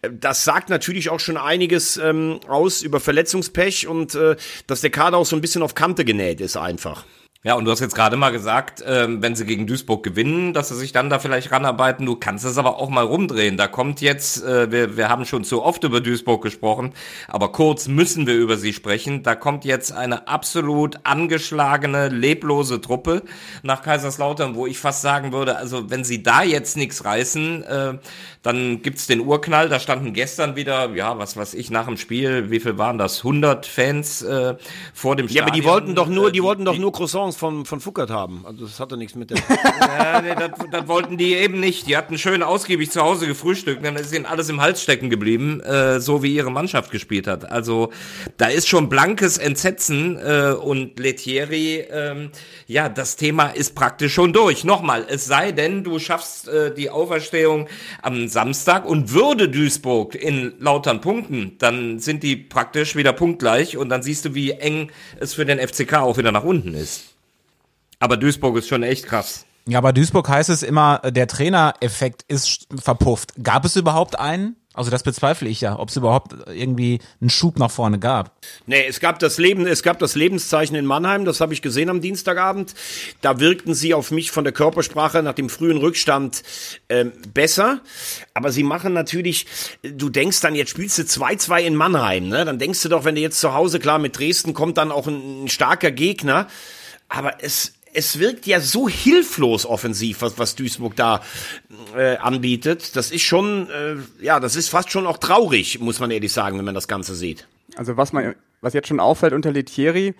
[0.01, 4.35] äh, das sagt natürlich auch schon einiges ähm, aus über Verletzungspech und äh,
[4.67, 7.05] dass der Kader auch so ein bisschen auf Kante genäht ist einfach.
[7.45, 10.69] Ja, und du hast jetzt gerade mal gesagt, ähm, wenn sie gegen Duisburg gewinnen, dass
[10.69, 12.03] sie sich dann da vielleicht ranarbeiten.
[12.03, 13.55] Du kannst es aber auch mal rumdrehen.
[13.55, 16.93] Da kommt jetzt, äh, wir, wir haben schon zu oft über Duisburg gesprochen,
[17.27, 19.21] aber kurz müssen wir über sie sprechen.
[19.21, 23.21] Da kommt jetzt eine absolut angeschlagene, leblose Truppe
[23.61, 27.93] nach Kaiserslautern, wo ich fast sagen würde, also wenn sie da jetzt nichts reißen, äh,
[28.41, 29.69] dann gibt's den Urknall.
[29.69, 33.17] Da standen gestern wieder, ja, was weiß ich, nach dem Spiel, wie viel waren das?
[33.17, 34.55] 100 Fans äh,
[34.95, 35.35] vor dem Stadion.
[35.35, 38.09] Ja, aber die wollten doch nur, die, die wollten doch nur Croissants von, von Fuckert
[38.09, 38.43] haben.
[38.45, 39.37] Also das hatte nichts mit der.
[39.79, 41.87] ja, nee, das, das wollten die eben nicht.
[41.87, 43.85] Die hatten schön ausgiebig zu Hause gefrühstückt.
[43.85, 47.51] Dann ist ihnen alles im Hals stecken geblieben, äh, so wie ihre Mannschaft gespielt hat.
[47.51, 47.91] Also
[48.37, 52.29] da ist schon blankes Entsetzen äh, und Letieri, äh,
[52.67, 54.63] ja, das Thema ist praktisch schon durch.
[54.63, 57.67] Nochmal, es sei denn, du schaffst äh, die Auferstehung
[58.01, 63.89] am Samstag und würde Duisburg in Lautern punkten, dann sind die praktisch wieder punktgleich und
[63.89, 67.15] dann siehst du, wie eng es für den FCK auch wieder nach unten ist.
[67.99, 69.45] Aber Duisburg ist schon echt krass.
[69.67, 73.33] Ja, bei Duisburg heißt es immer, der Trainereffekt ist verpufft.
[73.41, 74.55] Gab es überhaupt einen?
[74.75, 78.35] Also das bezweifle ich ja, ob es überhaupt irgendwie einen Schub nach vorne gab.
[78.65, 81.89] Nee, es gab das Leben, es gab das Lebenszeichen in Mannheim, das habe ich gesehen
[81.89, 82.75] am Dienstagabend.
[83.21, 86.43] Da wirkten sie auf mich von der Körpersprache nach dem frühen Rückstand
[86.89, 87.79] ähm, besser.
[88.33, 89.47] Aber sie machen natürlich,
[89.81, 92.43] du denkst dann, jetzt spielst du 2-2 in Mannheim, ne?
[92.43, 95.07] Dann denkst du doch, wenn du jetzt zu Hause, klar, mit Dresden kommt dann auch
[95.07, 96.47] ein, ein starker Gegner.
[97.07, 101.21] Aber es, es wirkt ja so hilflos offensiv, was, was Duisburg da
[101.95, 102.95] äh, anbietet.
[102.95, 106.57] Das ist schon, äh, ja, das ist fast schon auch traurig, muss man ehrlich sagen,
[106.57, 107.47] wenn man das Ganze sieht.
[107.75, 110.13] Also was man, was jetzt schon auffällt unter Letieri,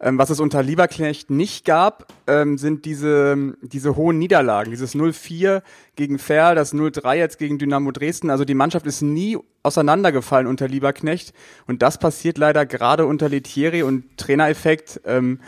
[0.00, 4.70] ähm, was es unter Lieberknecht nicht gab, ähm, sind diese, diese hohen Niederlagen.
[4.70, 5.62] Dieses 0-4
[5.96, 8.30] gegen Ferl, das 0-3 jetzt gegen Dynamo Dresden.
[8.30, 11.34] Also die Mannschaft ist nie auseinandergefallen unter Lieberknecht.
[11.66, 15.00] Und das passiert leider gerade unter Letieri und Trainereffekt.
[15.04, 15.40] Ähm,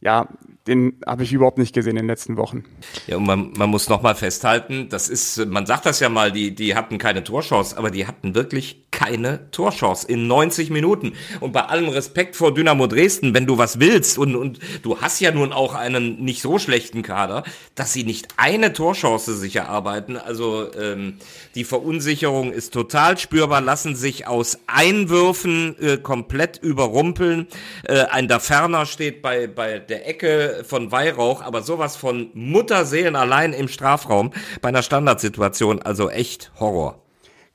[0.00, 0.26] ja,
[0.66, 2.64] den habe ich überhaupt nicht gesehen in den letzten Wochen.
[3.06, 6.54] Ja, und man, man muss nochmal festhalten, das ist, man sagt das ja mal, die,
[6.54, 11.14] die hatten keine Torchance, aber die hatten wirklich keine Torchance in 90 Minuten.
[11.40, 15.18] Und bei allem Respekt vor Dynamo Dresden, wenn du was willst und, und du hast
[15.20, 17.42] ja nun auch einen nicht so schlechten Kader,
[17.74, 20.16] dass sie nicht eine Torchance sich erarbeiten.
[20.16, 21.14] Also ähm,
[21.54, 27.48] die Verunsicherung ist total spürbar, lassen sich aus Einwürfen äh, komplett überrumpeln.
[27.84, 33.52] Äh, ein Daferner steht bei, bei der Ecke von Weihrauch, aber sowas von Mutterseelen allein
[33.52, 37.02] im Strafraum bei einer Standardsituation, also echt Horror.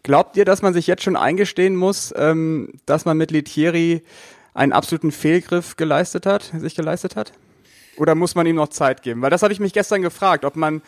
[0.04, 4.04] Glaubt ihr, dass man sich jetzt schon eingestehen muss, ähm, dass man mit Litieri
[4.54, 7.34] einen absoluten Fehlgriff geleistet hat, sich geleistet hat?
[7.98, 9.22] Oder muss man ihm noch Zeit geben?
[9.22, 10.82] Weil das habe ich mich gestern gefragt, ob man,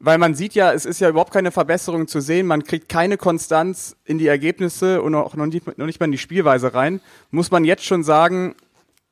[0.00, 3.16] weil man sieht ja, es ist ja überhaupt keine Verbesserung zu sehen, man kriegt keine
[3.16, 7.00] Konstanz in die Ergebnisse und auch noch nicht, noch nicht mal in die Spielweise rein.
[7.30, 8.54] Muss man jetzt schon sagen,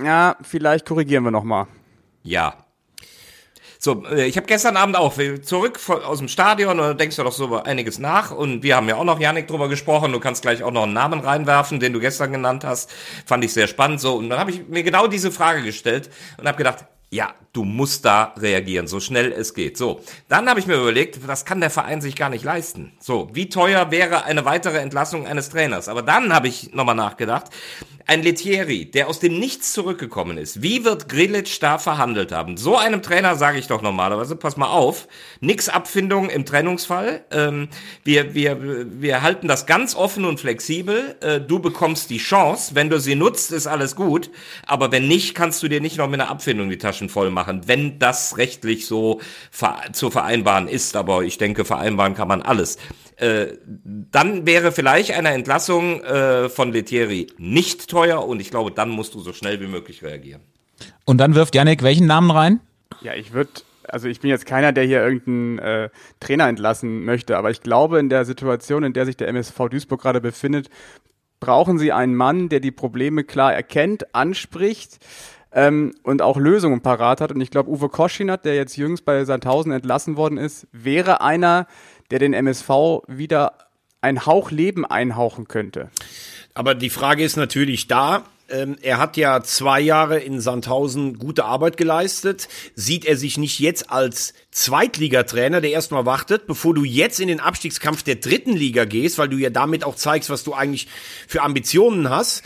[0.03, 1.67] ja, vielleicht korrigieren wir nochmal.
[2.23, 2.55] Ja.
[3.79, 7.33] So, äh, ich habe gestern Abend auch zurück aus dem Stadion und denkst du doch
[7.33, 10.13] so einiges nach und wir haben ja auch noch Janik drüber gesprochen.
[10.13, 12.93] Du kannst gleich auch noch einen Namen reinwerfen, den du gestern genannt hast.
[13.27, 16.47] Fand ich sehr spannend so und dann habe ich mir genau diese Frage gestellt und
[16.47, 19.77] habe gedacht, ja, du musst da reagieren, so schnell es geht.
[19.77, 22.93] So, dann habe ich mir überlegt, das kann der Verein sich gar nicht leisten.
[22.99, 25.89] So, wie teuer wäre eine weitere Entlassung eines Trainers?
[25.89, 27.51] Aber dann habe ich nochmal nachgedacht,
[28.07, 32.57] ein Letieri, der aus dem Nichts zurückgekommen ist, wie wird Grilic da verhandelt haben?
[32.57, 35.07] So einem Trainer sage ich doch normalerweise, pass mal auf,
[35.41, 37.25] nix Abfindung im Trennungsfall.
[37.31, 37.69] Ähm,
[38.05, 41.17] wir, wir, wir halten das ganz offen und flexibel.
[41.21, 44.31] Äh, du bekommst die Chance, wenn du sie nutzt, ist alles gut.
[44.67, 47.63] Aber wenn nicht, kannst du dir nicht noch mit einer Abfindung die Taschen voll machen,
[47.67, 49.21] wenn das rechtlich so
[49.93, 50.97] zu vereinbaren ist.
[50.97, 52.79] Aber ich denke, vereinbaren kann man alles.
[53.17, 58.91] Äh, dann wäre vielleicht eine Entlassung äh, von Letieri nicht teuer und ich glaube, dann
[58.91, 60.43] musst du so schnell wie möglich reagieren.
[61.05, 62.61] Und dann wirft Yannick welchen Namen rein?
[63.01, 63.51] Ja, ich würde,
[63.85, 67.99] also ich bin jetzt keiner, der hier irgendeinen äh, Trainer entlassen möchte, aber ich glaube,
[67.99, 70.69] in der Situation, in der sich der MSV Duisburg gerade befindet,
[71.39, 74.99] brauchen sie einen Mann, der die Probleme klar erkennt, anspricht,
[75.55, 77.33] ähm, und auch Lösungen parat hat.
[77.33, 81.67] Und ich glaube, Uwe Koschinat, der jetzt jüngst bei Sandhausen entlassen worden ist, wäre einer,
[82.11, 82.69] der den MSV
[83.07, 83.55] wieder
[84.01, 85.91] ein Hauch Leben einhauchen könnte.
[86.55, 91.45] Aber die Frage ist natürlich da, ähm, er hat ja zwei Jahre in Sandhausen gute
[91.45, 92.49] Arbeit geleistet.
[92.75, 97.41] Sieht er sich nicht jetzt als Zweitligatrainer, der erstmal wartet, bevor du jetzt in den
[97.41, 100.89] Abstiegskampf der dritten Liga gehst, weil du ja damit auch zeigst, was du eigentlich
[101.27, 102.43] für Ambitionen hast.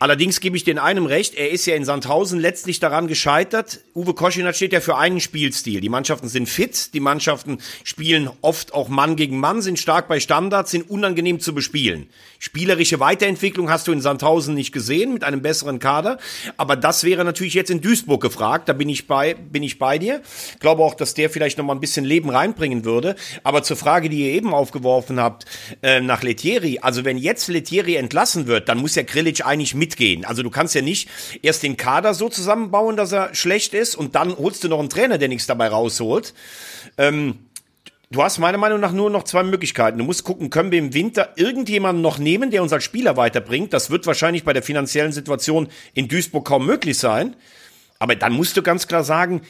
[0.00, 3.82] Allerdings gebe ich den einem recht, er ist ja in Sandhausen letztlich daran gescheitert.
[3.94, 5.80] Uwe Koschinat steht ja für einen Spielstil.
[5.80, 10.18] Die Mannschaften sind fit, die Mannschaften spielen oft auch Mann gegen Mann, sind stark bei
[10.18, 12.08] Standards, sind unangenehm zu bespielen.
[12.40, 16.18] Spielerische Weiterentwicklung hast du in Sandhausen nicht gesehen mit einem besseren Kader,
[16.56, 18.68] aber das wäre natürlich jetzt in Duisburg gefragt.
[18.68, 20.20] Da bin ich bei, bin ich bei dir.
[20.52, 23.14] Ich glaube auch, dass der vielleicht noch mal ein bisschen Leben reinbringen würde.
[23.42, 25.44] Aber zur Frage, die ihr eben aufgeworfen habt,
[25.82, 26.78] äh, nach Letieri.
[26.80, 30.24] Also wenn jetzt Letieri entlassen wird, dann muss ja Grilic eigentlich mitgehen.
[30.24, 31.08] Also du kannst ja nicht
[31.42, 34.90] erst den Kader so zusammenbauen, dass er schlecht ist und dann holst du noch einen
[34.90, 36.34] Trainer, der nichts dabei rausholt.
[36.98, 37.38] Ähm,
[38.10, 39.98] Du hast meiner Meinung nach nur noch zwei Möglichkeiten.
[39.98, 43.72] Du musst gucken, können wir im Winter irgendjemanden noch nehmen, der uns als Spieler weiterbringt.
[43.72, 47.34] Das wird wahrscheinlich bei der finanziellen Situation in Duisburg kaum möglich sein.
[47.98, 49.40] Aber dann musst du ganz klar sagen,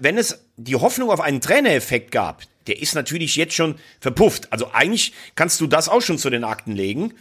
[0.00, 4.52] wenn es die Hoffnung auf einen Trainereffekt gab, der ist natürlich jetzt schon verpufft.
[4.52, 7.14] Also eigentlich kannst du das auch schon zu den Akten legen.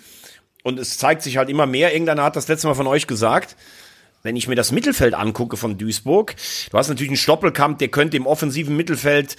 [0.63, 1.93] Und es zeigt sich halt immer mehr.
[1.93, 3.55] Irgendeiner hat das letzte Mal von euch gesagt
[4.23, 6.35] wenn ich mir das Mittelfeld angucke von Duisburg,
[6.69, 9.35] du hast natürlich einen Stoppelkamp, der könnte im offensiven Mittelfeld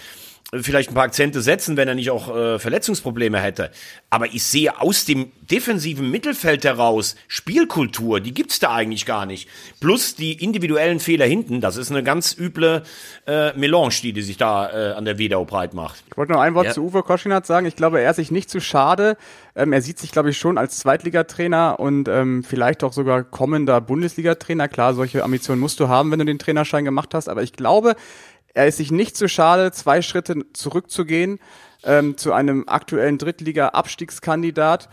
[0.61, 3.71] vielleicht ein paar Akzente setzen, wenn er nicht auch äh, Verletzungsprobleme hätte.
[4.11, 9.49] Aber ich sehe aus dem defensiven Mittelfeld heraus Spielkultur, die gibt's da eigentlich gar nicht.
[9.81, 12.83] Plus die individuellen Fehler hinten, das ist eine ganz üble
[13.27, 16.05] äh, Melange, die, die sich da äh, an der Wedau breit macht.
[16.11, 16.73] Ich wollte noch ein Wort ja.
[16.73, 17.65] zu Uwe Koschinat sagen.
[17.65, 19.17] Ich glaube, er ist sich nicht zu schade.
[19.55, 23.81] Ähm, er sieht sich, glaube ich, schon als Zweitligatrainer und ähm, vielleicht auch sogar kommender
[23.81, 24.69] Bundesliga-Trainer.
[24.69, 27.29] Klar, solche Ambitionen musst du haben, wenn du den Trainerschein gemacht hast.
[27.29, 27.97] Aber ich glaube,
[28.55, 31.38] er ist sich nicht zu schade, zwei Schritte zurückzugehen
[31.85, 34.88] ähm, zu einem aktuellen Drittliga-Abstiegskandidat,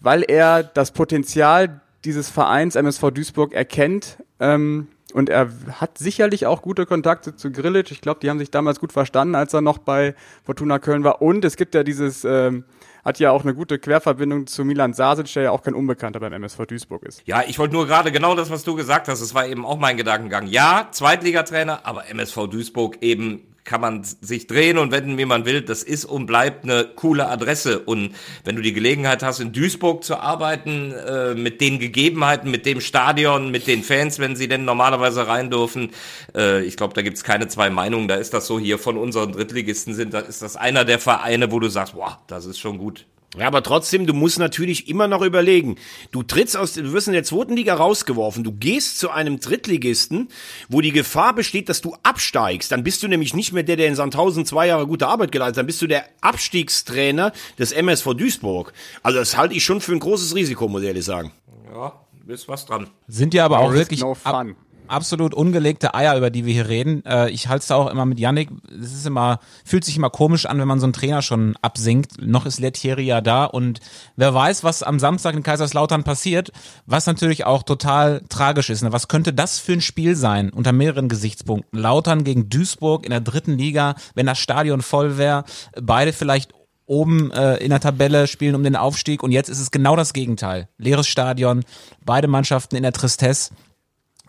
[0.00, 4.18] weil er das Potenzial dieses Vereins MSV Duisburg erkennt.
[4.40, 7.92] Ähm, und er hat sicherlich auch gute Kontakte zu Grillitsch.
[7.92, 11.22] Ich glaube, die haben sich damals gut verstanden, als er noch bei Fortuna Köln war.
[11.22, 12.64] Und es gibt ja dieses ähm,
[13.04, 16.32] hat ja auch eine gute Querverbindung zu Milan Sasic, der ja auch kein Unbekannter beim
[16.32, 17.22] MSV Duisburg ist.
[17.26, 19.78] Ja, ich wollte nur gerade genau das, was du gesagt hast, das war eben auch
[19.78, 20.46] mein Gedankengang.
[20.46, 25.62] Ja, Zweitligatrainer, aber MSV Duisburg eben kann man sich drehen und wenden, wie man will.
[25.62, 27.78] Das ist und bleibt eine coole Adresse.
[27.78, 32.66] Und wenn du die Gelegenheit hast, in Duisburg zu arbeiten, äh, mit den Gegebenheiten, mit
[32.66, 35.90] dem Stadion, mit den Fans, wenn sie denn normalerweise rein dürfen,
[36.34, 38.08] äh, ich glaube, da gibt's keine zwei Meinungen.
[38.08, 41.52] Da ist das so hier von unseren Drittligisten sind, da ist das einer der Vereine,
[41.52, 43.06] wo du sagst, wow, das ist schon gut.
[43.38, 45.76] Ja, aber trotzdem, du musst natürlich immer noch überlegen.
[46.10, 48.44] Du trittst aus, du wirst in der zweiten Liga rausgeworfen.
[48.44, 50.28] Du gehst zu einem Drittligisten,
[50.68, 52.70] wo die Gefahr besteht, dass du absteigst.
[52.70, 55.56] Dann bist du nämlich nicht mehr der, der in Sandhausen zwei Jahre gute Arbeit geleistet
[55.56, 55.58] hat.
[55.60, 58.74] Dann bist du der Abstiegstrainer des MSV Duisburg.
[59.02, 61.32] Also das halte ich schon für ein großes Risiko, muss ich ehrlich sagen.
[61.72, 61.94] Ja,
[62.26, 62.90] ist was dran.
[63.08, 64.46] Sind ja aber auch wirklich no ab,
[64.92, 67.04] absolut ungelegte Eier, über die wir hier reden.
[67.04, 68.50] Äh, ich halte es auch immer mit Yannick.
[68.70, 72.20] Es ist immer, fühlt sich immer komisch an, wenn man so einen Trainer schon absinkt.
[72.20, 73.80] Noch ist Lettieri ja da und
[74.16, 76.52] wer weiß, was am Samstag in Kaiserslautern passiert,
[76.86, 78.82] was natürlich auch total tragisch ist.
[78.82, 78.92] Ne?
[78.92, 81.78] Was könnte das für ein Spiel sein unter mehreren Gesichtspunkten?
[81.78, 85.44] Lautern gegen Duisburg in der dritten Liga, wenn das Stadion voll wäre,
[85.80, 86.52] beide vielleicht
[86.86, 90.12] oben äh, in der Tabelle spielen um den Aufstieg und jetzt ist es genau das
[90.12, 90.68] Gegenteil.
[90.78, 91.64] Leeres Stadion,
[92.04, 93.54] beide Mannschaften in der Tristesse.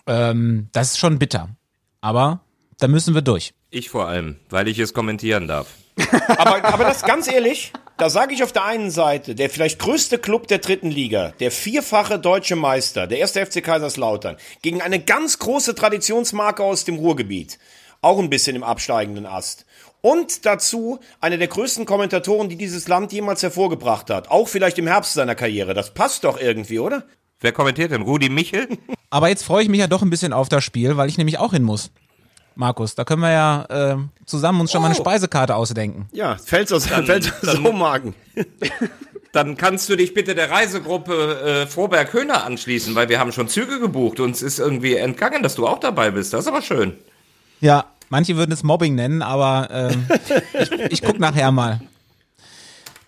[0.07, 1.49] Ähm, das ist schon bitter.
[2.01, 2.41] Aber
[2.79, 3.53] da müssen wir durch.
[3.69, 5.67] Ich vor allem, weil ich es kommentieren darf.
[6.37, 10.17] aber, aber das ganz ehrlich, da sage ich auf der einen Seite, der vielleicht größte
[10.17, 15.39] Club der dritten Liga, der vierfache deutsche Meister, der erste FC Kaiserslautern, gegen eine ganz
[15.39, 17.59] große Traditionsmarke aus dem Ruhrgebiet,
[18.01, 19.65] auch ein bisschen im absteigenden Ast.
[20.01, 24.29] Und dazu einer der größten Kommentatoren, die dieses Land jemals hervorgebracht hat.
[24.29, 25.73] Auch vielleicht im Herbst seiner Karriere.
[25.73, 27.05] Das passt doch irgendwie, oder?
[27.43, 28.03] Wer kommentiert denn?
[28.03, 28.69] Rudi Michel?
[29.09, 31.37] Aber jetzt freue ich mich ja doch ein bisschen auf das Spiel, weil ich nämlich
[31.39, 31.91] auch hin muss.
[32.55, 34.83] Markus, da können wir ja äh, zusammen uns schon oh.
[34.83, 35.01] mal eine oh.
[35.01, 36.07] Speisekarte ausdenken.
[36.13, 38.15] Ja, fällt's aus, dann, fällt's aus dem Magen.
[39.33, 43.81] dann kannst du dich bitte der Reisegruppe äh, Froberg-Höhner anschließen, weil wir haben schon Züge
[43.81, 44.21] gebucht.
[44.21, 46.31] Uns ist irgendwie entgangen, dass du auch dabei bist.
[46.31, 46.93] Das ist aber schön.
[47.59, 51.81] Ja, manche würden es Mobbing nennen, aber äh, ich, ich guck nachher mal.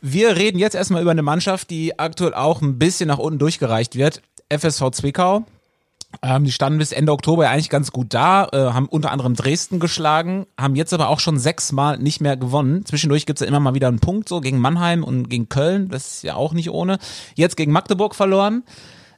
[0.01, 3.95] Wir reden jetzt erstmal über eine Mannschaft, die aktuell auch ein bisschen nach unten durchgereicht
[3.95, 4.21] wird.
[4.49, 5.45] FSV Zwickau.
[6.21, 9.79] Ähm, die standen bis Ende Oktober eigentlich ganz gut da, äh, haben unter anderem Dresden
[9.79, 12.85] geschlagen, haben jetzt aber auch schon sechsmal nicht mehr gewonnen.
[12.85, 16.15] Zwischendurch gibt's ja immer mal wieder einen Punkt, so gegen Mannheim und gegen Köln, das
[16.15, 16.99] ist ja auch nicht ohne.
[17.35, 18.63] Jetzt gegen Magdeburg verloren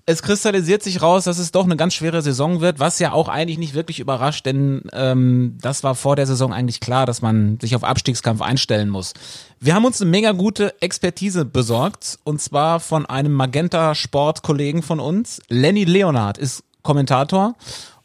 [0.09, 3.27] es kristallisiert sich raus, dass es doch eine ganz schwere Saison wird, was ja auch
[3.27, 7.59] eigentlich nicht wirklich überrascht, denn ähm, das war vor der Saison eigentlich klar, dass man
[7.59, 9.13] sich auf Abstiegskampf einstellen muss.
[9.59, 15.41] Wir haben uns eine mega gute Expertise besorgt und zwar von einem Magenta-Sport-Kollegen von uns.
[15.49, 17.55] Lenny Leonard ist Kommentator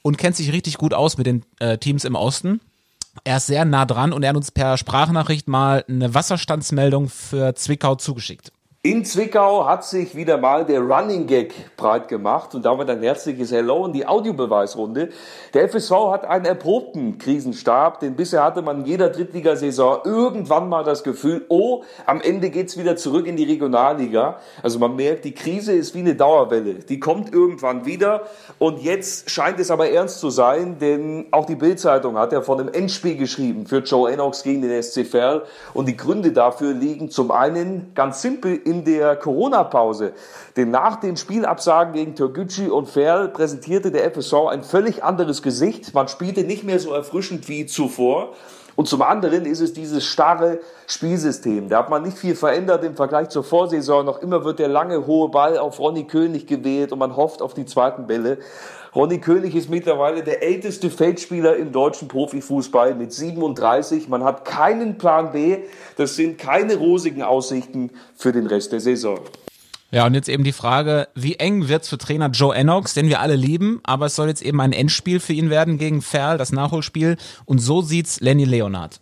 [0.03, 2.61] und kennt sich richtig gut aus mit den äh, Teams im Osten.
[3.23, 7.55] Er ist sehr nah dran und er hat uns per Sprachnachricht mal eine Wasserstandsmeldung für
[7.55, 8.51] Zwickau zugeschickt.
[8.85, 13.53] In Zwickau hat sich wieder mal der Running Gag breit gemacht und damit ein herzliches
[13.53, 15.11] Hello in die Audiobeweisrunde.
[15.55, 20.83] Der FSV hat einen erprobten Krisenstab, denn bisher hatte man in jeder Drittligasaison irgendwann mal
[20.83, 24.41] das Gefühl, oh, am Ende geht's wieder zurück in die Regionalliga.
[24.65, 26.75] Also man merkt, die Krise ist wie eine Dauerwelle.
[26.75, 28.23] Die kommt irgendwann wieder
[28.59, 32.59] und jetzt scheint es aber ernst zu sein, denn auch die Bildzeitung hat ja von
[32.59, 35.43] einem Endspiel geschrieben für Joe Enox gegen den SC Verl
[35.73, 40.13] und die Gründe dafür liegen zum einen ganz simpel in der Corona-Pause.
[40.57, 45.93] Denn nach den Spielabsagen gegen Türkgücü und Ferl präsentierte der FSV ein völlig anderes Gesicht.
[45.93, 48.33] Man spielte nicht mehr so erfrischend wie zuvor.
[48.75, 51.69] Und zum anderen ist es dieses starre Spielsystem.
[51.69, 54.07] Da hat man nicht viel verändert im Vergleich zur Vorsaison.
[54.07, 57.53] Noch immer wird der lange hohe Ball auf Ronny König gewählt und man hofft auf
[57.53, 58.39] die zweiten Bälle.
[58.95, 64.09] Ronny König ist mittlerweile der älteste Feldspieler im deutschen Profifußball mit 37.
[64.09, 65.59] Man hat keinen Plan B.
[65.97, 69.21] Das sind keine rosigen Aussichten für den Rest der Saison.
[69.91, 73.21] Ja, und jetzt eben die Frage, wie eng wird's für Trainer Joe Ennox, den wir
[73.21, 76.53] alle lieben, aber es soll jetzt eben ein Endspiel für ihn werden gegen Ferl, das
[76.53, 77.17] Nachholspiel.
[77.47, 79.01] Und so sieht's Lenny Leonard.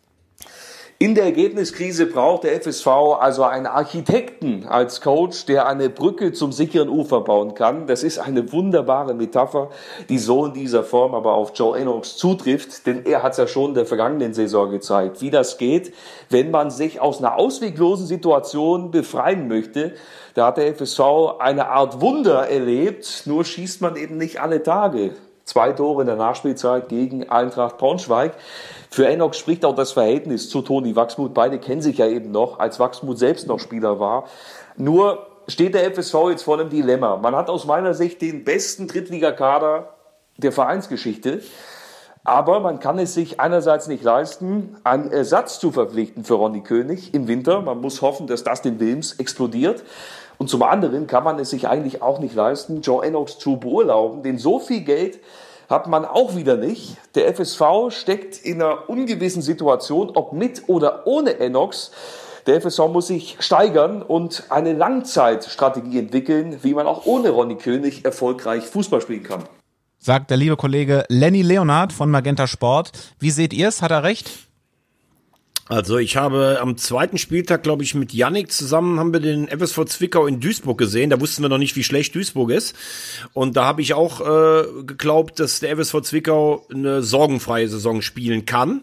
[1.03, 2.87] In der Ergebniskrise braucht der FSV
[3.19, 7.87] also einen Architekten als Coach, der eine Brücke zum sicheren Ufer bauen kann.
[7.87, 9.71] Das ist eine wunderbare Metapher,
[10.11, 13.47] die so in dieser Form aber auf Joe Enox zutrifft, denn er hat es ja
[13.47, 15.95] schon in der vergangenen Saison gezeigt, wie das geht,
[16.29, 19.95] wenn man sich aus einer ausweglosen Situation befreien möchte.
[20.35, 21.01] Da hat der FSV
[21.39, 25.13] eine Art Wunder erlebt, nur schießt man eben nicht alle Tage.
[25.51, 28.35] Zwei Tore in der Nachspielzeit gegen Eintracht Braunschweig.
[28.89, 31.35] Für Enoch spricht auch das Verhältnis zu Toni Wachsmuth.
[31.35, 34.27] Beide kennen sich ja eben noch, als Wachsmuth selbst noch Spieler war.
[34.77, 37.17] Nur steht der FSV jetzt vor einem Dilemma.
[37.17, 39.89] Man hat aus meiner Sicht den besten Drittligakader
[40.37, 41.43] der Vereinsgeschichte.
[42.23, 47.13] Aber man kann es sich einerseits nicht leisten, einen Ersatz zu verpflichten für Ronny König
[47.13, 47.61] im Winter.
[47.61, 49.83] Man muss hoffen, dass das den Wilms explodiert.
[50.41, 54.23] Und zum anderen kann man es sich eigentlich auch nicht leisten, Joe Enox zu beurlauben,
[54.23, 55.19] denn so viel Geld
[55.69, 56.97] hat man auch wieder nicht.
[57.15, 61.91] Der FSV steckt in einer ungewissen Situation, ob mit oder ohne Enox.
[62.47, 68.07] Der FSV muss sich steigern und eine Langzeitstrategie entwickeln, wie man auch ohne Ronny König
[68.07, 69.45] erfolgreich Fußball spielen kann.
[69.99, 72.93] Sagt der liebe Kollege Lenny Leonard von Magenta Sport.
[73.19, 73.83] Wie seht ihr es?
[73.83, 74.50] Hat er recht?
[75.67, 79.85] Also ich habe am zweiten Spieltag, glaube ich, mit Yannick zusammen haben wir den FSV
[79.85, 81.11] Zwickau in Duisburg gesehen.
[81.11, 82.75] Da wussten wir noch nicht, wie schlecht Duisburg ist.
[83.35, 88.47] Und da habe ich auch äh, geglaubt, dass der FSV Zwickau eine sorgenfreie Saison spielen
[88.47, 88.83] kann.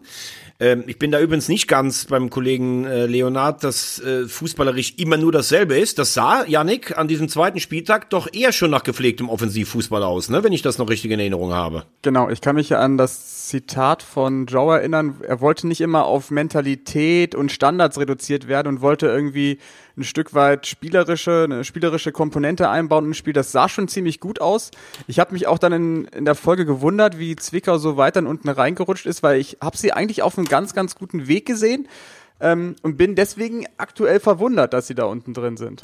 [0.59, 5.17] Ähm, ich bin da übrigens nicht ganz beim Kollegen äh, Leonard, dass äh, fußballerisch immer
[5.17, 5.99] nur dasselbe ist.
[5.99, 10.43] Das sah Yannick an diesem zweiten Spieltag doch eher schon nach gepflegtem Offensivfußball aus, ne?
[10.43, 11.83] wenn ich das noch richtig in Erinnerung habe.
[12.01, 15.17] Genau, ich kann mich ja an das Zitat von Joe erinnern.
[15.21, 19.59] Er wollte nicht immer auf Mentalität und Standards reduziert werden und wollte irgendwie
[19.97, 23.33] ein Stück weit spielerische, eine spielerische Komponente einbauen im Spiel.
[23.33, 24.71] Das sah schon ziemlich gut aus.
[25.07, 28.27] Ich habe mich auch dann in, in der Folge gewundert, wie Zwickau so weit dann
[28.27, 31.87] unten reingerutscht ist, weil ich habe sie eigentlich auf einem ganz, ganz guten Weg gesehen
[32.39, 35.83] ähm, und bin deswegen aktuell verwundert, dass sie da unten drin sind.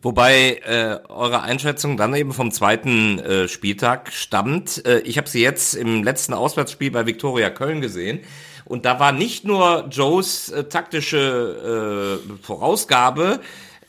[0.00, 4.86] Wobei äh, eure Einschätzung dann eben vom zweiten äh, Spieltag stammt.
[4.86, 8.20] Äh, ich habe sie jetzt im letzten Auswärtsspiel bei Viktoria Köln gesehen.
[8.68, 13.40] Und da war nicht nur Joes äh, taktische äh, Vorausgabe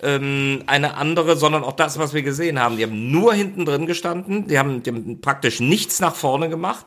[0.01, 2.77] ähm, eine andere, sondern auch das, was wir gesehen haben.
[2.77, 6.85] Die haben nur hinten drin gestanden, die haben, die haben praktisch nichts nach vorne gemacht.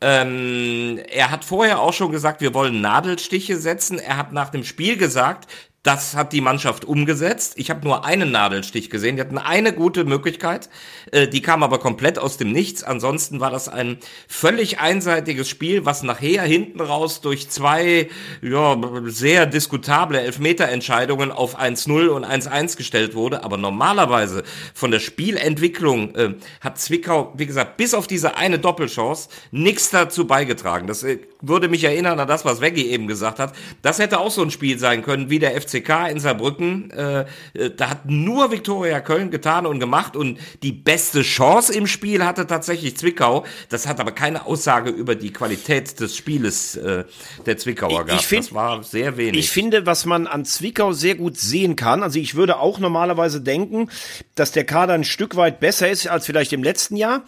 [0.00, 3.98] Ähm, er hat vorher auch schon gesagt, wir wollen Nadelstiche setzen.
[3.98, 5.48] Er hat nach dem Spiel gesagt,
[5.88, 7.54] das hat die Mannschaft umgesetzt.
[7.56, 9.16] Ich habe nur einen Nadelstich gesehen.
[9.16, 10.68] Die hatten eine gute Möglichkeit,
[11.12, 12.84] äh, die kam aber komplett aus dem Nichts.
[12.84, 13.96] Ansonsten war das ein
[14.28, 18.10] völlig einseitiges Spiel, was nachher hinten raus durch zwei
[18.42, 23.42] ja, sehr diskutable Elfmeterentscheidungen auf 1-0 und 1-1 gestellt wurde.
[23.42, 24.42] Aber normalerweise
[24.74, 30.26] von der Spielentwicklung äh, hat Zwickau, wie gesagt, bis auf diese eine Doppelchance nichts dazu
[30.26, 30.86] beigetragen.
[30.86, 33.54] Das äh, würde mich erinnern an das, was Veggie eben gesagt hat.
[33.80, 36.90] Das hätte auch so ein Spiel sein können wie der FC FCK in Saarbrücken.
[36.90, 41.86] Äh, äh, da hat nur Viktoria Köln getan und gemacht und die beste Chance im
[41.86, 43.44] Spiel hatte tatsächlich Zwickau.
[43.68, 47.04] Das hat aber keine Aussage über die Qualität des Spieles äh,
[47.46, 48.20] der Zwickauer gehabt.
[48.20, 49.38] Ich find, das war sehr wenig.
[49.38, 53.40] Ich finde, was man an Zwickau sehr gut sehen kann, also ich würde auch normalerweise
[53.40, 53.90] denken,
[54.34, 57.24] dass der Kader ein Stück weit besser ist als vielleicht im letzten Jahr.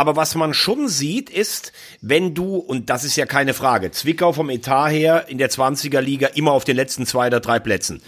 [0.00, 4.32] Aber was man schon sieht, ist, wenn du, und das ist ja keine Frage, Zwickau
[4.32, 8.00] vom Etat her in der 20er Liga immer auf den letzten zwei oder drei Plätzen.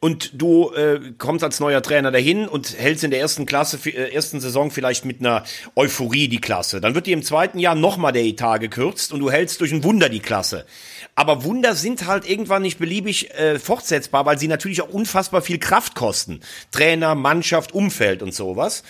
[0.00, 4.12] und du äh, kommst als neuer Trainer dahin und hältst in der ersten Klasse, äh,
[4.12, 5.44] ersten Saison vielleicht mit einer
[5.76, 6.80] Euphorie die Klasse.
[6.80, 9.84] Dann wird dir im zweiten Jahr nochmal der Etat gekürzt und du hältst durch ein
[9.84, 10.66] Wunder die Klasse.
[11.14, 15.60] Aber Wunder sind halt irgendwann nicht beliebig äh, fortsetzbar, weil sie natürlich auch unfassbar viel
[15.60, 16.40] Kraft kosten.
[16.72, 18.82] Trainer, Mannschaft, Umfeld und sowas.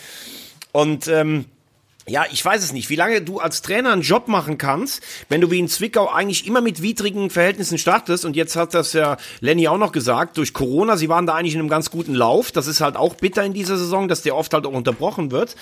[0.72, 1.44] Und ähm,
[2.10, 5.40] ja, ich weiß es nicht, wie lange du als Trainer einen Job machen kannst, wenn
[5.40, 8.24] du wie in Zwickau eigentlich immer mit widrigen Verhältnissen startest.
[8.24, 11.54] Und jetzt hat das ja Lenny auch noch gesagt, durch Corona, sie waren da eigentlich
[11.54, 12.50] in einem ganz guten Lauf.
[12.50, 15.54] Das ist halt auch bitter in dieser Saison, dass der oft halt auch unterbrochen wird.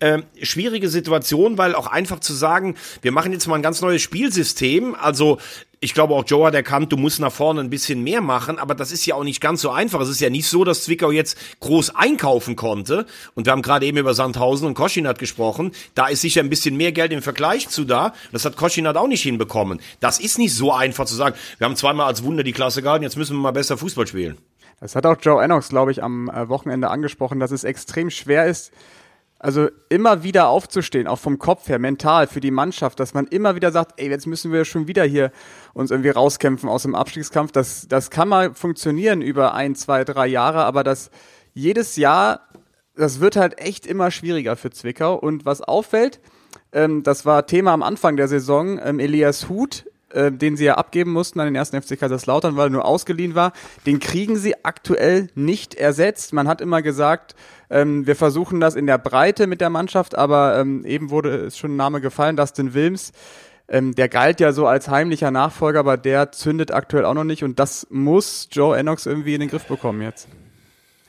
[0.00, 4.00] Ähm, schwierige Situation, weil auch einfach zu sagen, wir machen jetzt mal ein ganz neues
[4.00, 4.94] Spielsystem.
[4.94, 5.38] Also
[5.82, 8.74] ich glaube auch Joe hat erkannt, du musst nach vorne ein bisschen mehr machen, aber
[8.74, 10.00] das ist ja auch nicht ganz so einfach.
[10.00, 13.06] Es ist ja nicht so, dass Zwickau jetzt groß einkaufen konnte.
[13.34, 15.72] Und wir haben gerade eben über Sandhausen und Koschinat gesprochen.
[15.94, 18.12] Da ist sicher ein bisschen mehr Geld im Vergleich zu da.
[18.30, 19.80] Das hat Koschinat auch nicht hinbekommen.
[20.00, 21.34] Das ist nicht so einfach zu sagen.
[21.56, 24.36] Wir haben zweimal als Wunder die Klasse gehalten, jetzt müssen wir mal besser Fußball spielen.
[24.80, 28.46] Das hat auch Joe Ennox, glaube ich, am äh, Wochenende angesprochen, dass es extrem schwer
[28.46, 28.72] ist,
[29.40, 33.56] also immer wieder aufzustehen, auch vom Kopf her, mental für die Mannschaft, dass man immer
[33.56, 35.32] wieder sagt, ey, jetzt müssen wir schon wieder hier
[35.72, 37.50] uns irgendwie rauskämpfen aus dem Abstiegskampf.
[37.50, 41.10] Das, das kann mal funktionieren über ein, zwei, drei Jahre, aber das
[41.54, 42.48] jedes Jahr,
[42.94, 45.14] das wird halt echt immer schwieriger für Zwickau.
[45.14, 46.20] Und was auffällt,
[46.72, 50.74] ähm, das war Thema am Anfang der Saison, ähm, Elias Huth, äh, den sie ja
[50.74, 53.54] abgeben mussten an den ersten FC Kaiserslautern, weil er nur ausgeliehen war,
[53.86, 56.34] den kriegen sie aktuell nicht ersetzt.
[56.34, 57.34] Man hat immer gesagt,
[57.70, 61.56] ähm, wir versuchen das in der Breite mit der Mannschaft, aber ähm, eben wurde es
[61.56, 63.12] schon ein Name gefallen, Dustin Wilms.
[63.68, 67.44] Ähm, der galt ja so als heimlicher Nachfolger, aber der zündet aktuell auch noch nicht
[67.44, 70.26] und das muss Joe Ennox irgendwie in den Griff bekommen jetzt.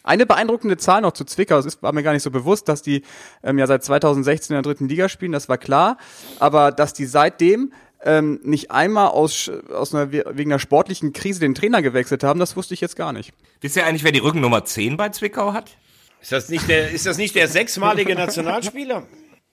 [0.04, 2.82] Eine beeindruckende Zahl noch zu Zwickau, es ist, war mir gar nicht so bewusst, dass
[2.84, 3.04] die
[3.44, 5.98] ähm, ja seit 2016 in der dritten Liga spielen, das war klar,
[6.40, 11.56] aber dass die seitdem ähm, nicht einmal aus, aus einer, wegen einer sportlichen Krise den
[11.56, 13.34] Trainer gewechselt haben, das wusste ich jetzt gar nicht.
[13.62, 15.78] Wisst ihr eigentlich, wer die Rückennummer 10 bei Zwickau hat?
[16.22, 19.04] Ist das nicht der, ist das nicht der sechsmalige Nationalspieler?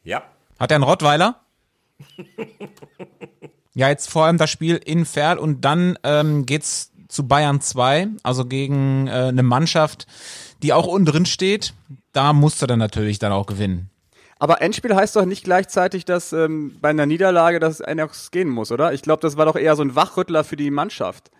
[0.04, 0.22] Ja.
[0.58, 1.40] Hat er einen Rottweiler?
[3.74, 8.08] ja, jetzt vor allem das Spiel in Ferl und dann ähm, geht's zu Bayern 2,
[8.22, 10.06] also gegen äh, eine Mannschaft,
[10.62, 11.72] die auch unten drin steht.
[12.12, 13.90] Da musste er natürlich dann auch gewinnen.
[14.38, 18.70] Aber Endspiel heißt doch nicht gleichzeitig, dass ähm, bei einer Niederlage das Enox gehen muss,
[18.70, 18.92] oder?
[18.92, 21.30] Ich glaube, das war doch eher so ein Wachrüttler für die Mannschaft.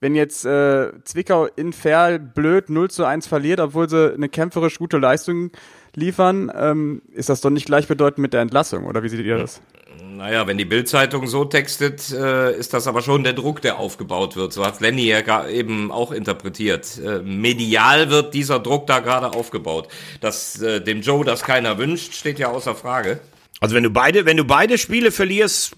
[0.00, 4.78] Wenn jetzt äh, Zwickau in Ferl blöd 0 zu 1 verliert, obwohl sie eine kämpferisch
[4.78, 5.50] gute Leistung
[5.96, 9.60] liefern, ähm, ist das doch nicht gleichbedeutend mit der Entlassung, oder wie seht ihr das?
[10.04, 14.36] Naja, wenn die Bildzeitung so textet, äh, ist das aber schon der Druck, der aufgebaut
[14.36, 14.52] wird.
[14.52, 16.98] So hat Lenny ja eben auch interpretiert.
[16.98, 19.88] Äh, medial wird dieser Druck da gerade aufgebaut.
[20.20, 23.20] Dass äh, dem Joe das keiner wünscht, steht ja außer Frage.
[23.60, 25.76] Also wenn du beide, wenn du beide Spiele verlierst,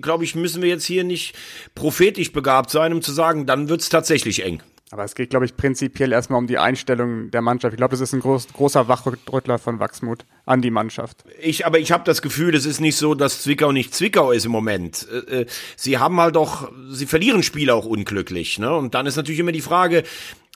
[0.00, 1.34] glaube ich, müssen wir jetzt hier nicht
[1.74, 4.62] prophetisch begabt sein, um zu sagen, dann wird's tatsächlich eng.
[4.92, 7.74] Aber es geht, glaube ich, prinzipiell erstmal um die Einstellung der Mannschaft.
[7.74, 11.24] Ich glaube, das ist ein groß, großer Wachrüttler von Wachsmut an die Mannschaft.
[11.40, 14.46] Ich, aber ich habe das Gefühl, es ist nicht so, dass Zwickau nicht Zwickau ist
[14.46, 15.06] im Moment.
[15.28, 18.58] Äh, äh, sie haben halt auch, sie verlieren Spiele auch unglücklich.
[18.58, 18.74] Ne?
[18.74, 20.02] Und dann ist natürlich immer die Frage,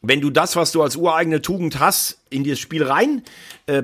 [0.03, 3.22] wenn du das, was du als ureigene Tugend hast, in das Spiel rein
[3.66, 3.82] äh,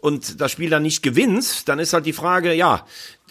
[0.00, 2.84] und das Spiel dann nicht gewinnst, dann ist halt die Frage, ja,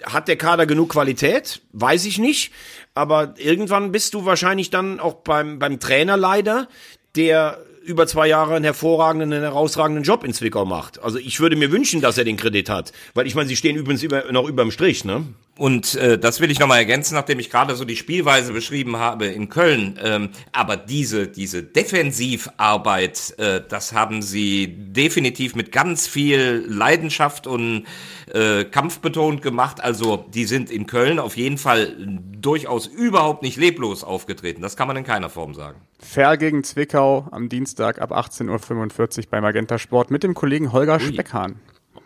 [0.04, 1.62] hat der Kader genug Qualität?
[1.74, 2.52] Weiß ich nicht.
[2.94, 6.68] Aber irgendwann bist du wahrscheinlich dann auch beim, beim Trainer leider,
[7.16, 11.02] der über zwei Jahre einen hervorragenden, einen herausragenden Job in Zwickau macht.
[11.02, 12.92] Also ich würde mir wünschen, dass er den Kredit hat.
[13.14, 15.26] Weil ich meine, sie stehen übrigens über, noch überm Strich, ne?
[15.60, 19.26] Und äh, das will ich nochmal ergänzen, nachdem ich gerade so die Spielweise beschrieben habe
[19.26, 20.00] in Köln.
[20.02, 27.86] Ähm, aber diese, diese Defensivarbeit, äh, das haben sie definitiv mit ganz viel Leidenschaft und
[28.34, 29.84] äh, kampfbetont gemacht.
[29.84, 34.62] Also die sind in Köln auf jeden Fall durchaus überhaupt nicht leblos aufgetreten.
[34.62, 35.82] Das kann man in keiner Form sagen.
[36.00, 41.02] Fair gegen Zwickau am Dienstag ab 18.45 Uhr bei Magenta Sport mit dem Kollegen Holger
[41.02, 41.14] Ui.
[41.14, 41.60] Speckhahn.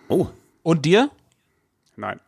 [0.07, 0.25] Oh.
[0.63, 1.11] Und dir?
[1.95, 2.19] Nein.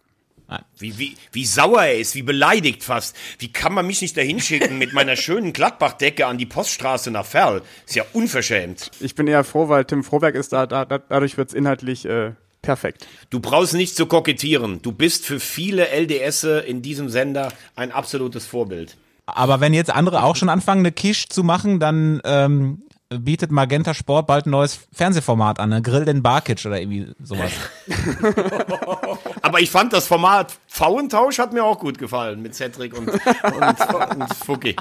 [0.77, 3.15] Wie, wie, wie sauer er ist, wie beleidigt fast.
[3.39, 7.25] Wie kann man mich nicht dahin schicken mit meiner schönen Gladbachdecke an die Poststraße nach
[7.25, 7.61] Ferl?
[7.85, 8.91] Ist ja unverschämt.
[8.99, 12.33] Ich bin eher froh, weil Tim Froberg ist da, da dadurch wird es inhaltlich äh,
[12.61, 13.07] perfekt.
[13.29, 14.81] Du brauchst nicht zu kokettieren.
[14.81, 18.97] Du bist für viele LDS in diesem Sender ein absolutes Vorbild.
[19.27, 23.93] Aber wenn jetzt andere auch schon anfangen, eine Kisch zu machen, dann ähm, bietet Magenta
[23.93, 25.81] Sport bald ein neues Fernsehformat an, ne?
[25.81, 27.51] Grill den Barkic oder irgendwie sowas.
[29.41, 34.17] Aber ich fand das Format Pfauentausch hat mir auch gut gefallen mit Cedric und, und,
[34.17, 34.75] und Fuki.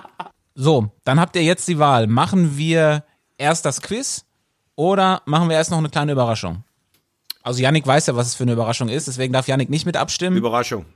[0.54, 2.06] So, dann habt ihr jetzt die Wahl.
[2.06, 3.04] Machen wir
[3.36, 4.24] erst das Quiz
[4.76, 6.64] oder machen wir erst noch eine kleine Überraschung?
[7.42, 9.96] Also Yannick weiß ja, was es für eine Überraschung ist, deswegen darf Yannick nicht mit
[9.96, 10.36] abstimmen.
[10.36, 10.86] Überraschung.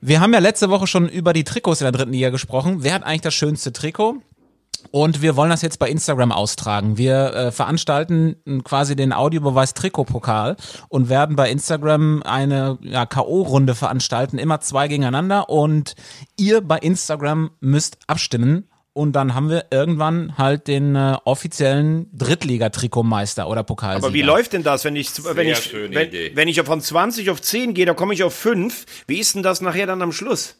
[0.00, 2.78] Wir haben ja letzte Woche schon über die Trikots in der dritten Liga gesprochen.
[2.80, 4.22] Wer hat eigentlich das schönste Trikot?
[4.90, 6.98] Und wir wollen das jetzt bei Instagram austragen.
[6.98, 10.56] Wir äh, veranstalten quasi den Audiobeweis Trikotpokal
[10.88, 15.48] und werden bei Instagram eine ja, K.O.-Runde veranstalten, immer zwei gegeneinander.
[15.48, 15.94] Und
[16.36, 18.68] ihr bei Instagram müsst abstimmen.
[18.92, 24.06] Und dann haben wir irgendwann halt den äh, offiziellen Drittliga-Trikotmeister oder Pokalsieger.
[24.06, 26.32] Aber wie läuft denn das, wenn ich, wenn ich, wenn, Idee.
[26.34, 28.86] wenn ich von 20 auf 10 gehe, da komme ich auf 5.
[29.06, 30.56] Wie ist denn das nachher dann am Schluss?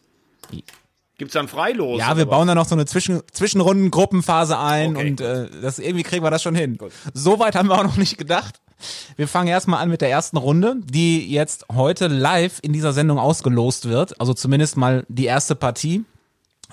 [1.19, 1.99] Gibt's dann Freilos?
[1.99, 5.09] Ja, wir bauen da noch so eine Zwischen Zwischenrunden-Gruppenphase ein Okay.
[5.11, 6.79] und äh, das irgendwie kriegen wir das schon hin.
[7.15, 8.61] So weit haben wir auch noch nicht gedacht.
[9.17, 13.19] Wir fangen erstmal an mit der ersten Runde, die jetzt heute live in dieser Sendung
[13.19, 14.21] ausgelost wird.
[14.21, 16.05] Also zumindest mal die erste Partie.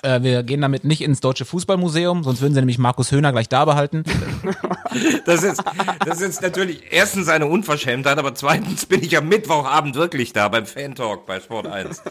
[0.03, 3.49] Äh, wir gehen damit nicht ins Deutsche Fußballmuseum, sonst würden sie nämlich Markus Höhner gleich
[3.49, 4.03] da behalten.
[5.25, 5.63] Das ist,
[6.05, 10.67] das ist natürlich erstens eine Unverschämtheit, aber zweitens bin ich am Mittwochabend wirklich da beim
[10.67, 12.03] Fan-Talk bei Sport 1.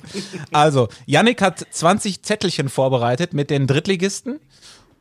[0.51, 4.41] Also, Yannick hat 20 Zettelchen vorbereitet mit den Drittligisten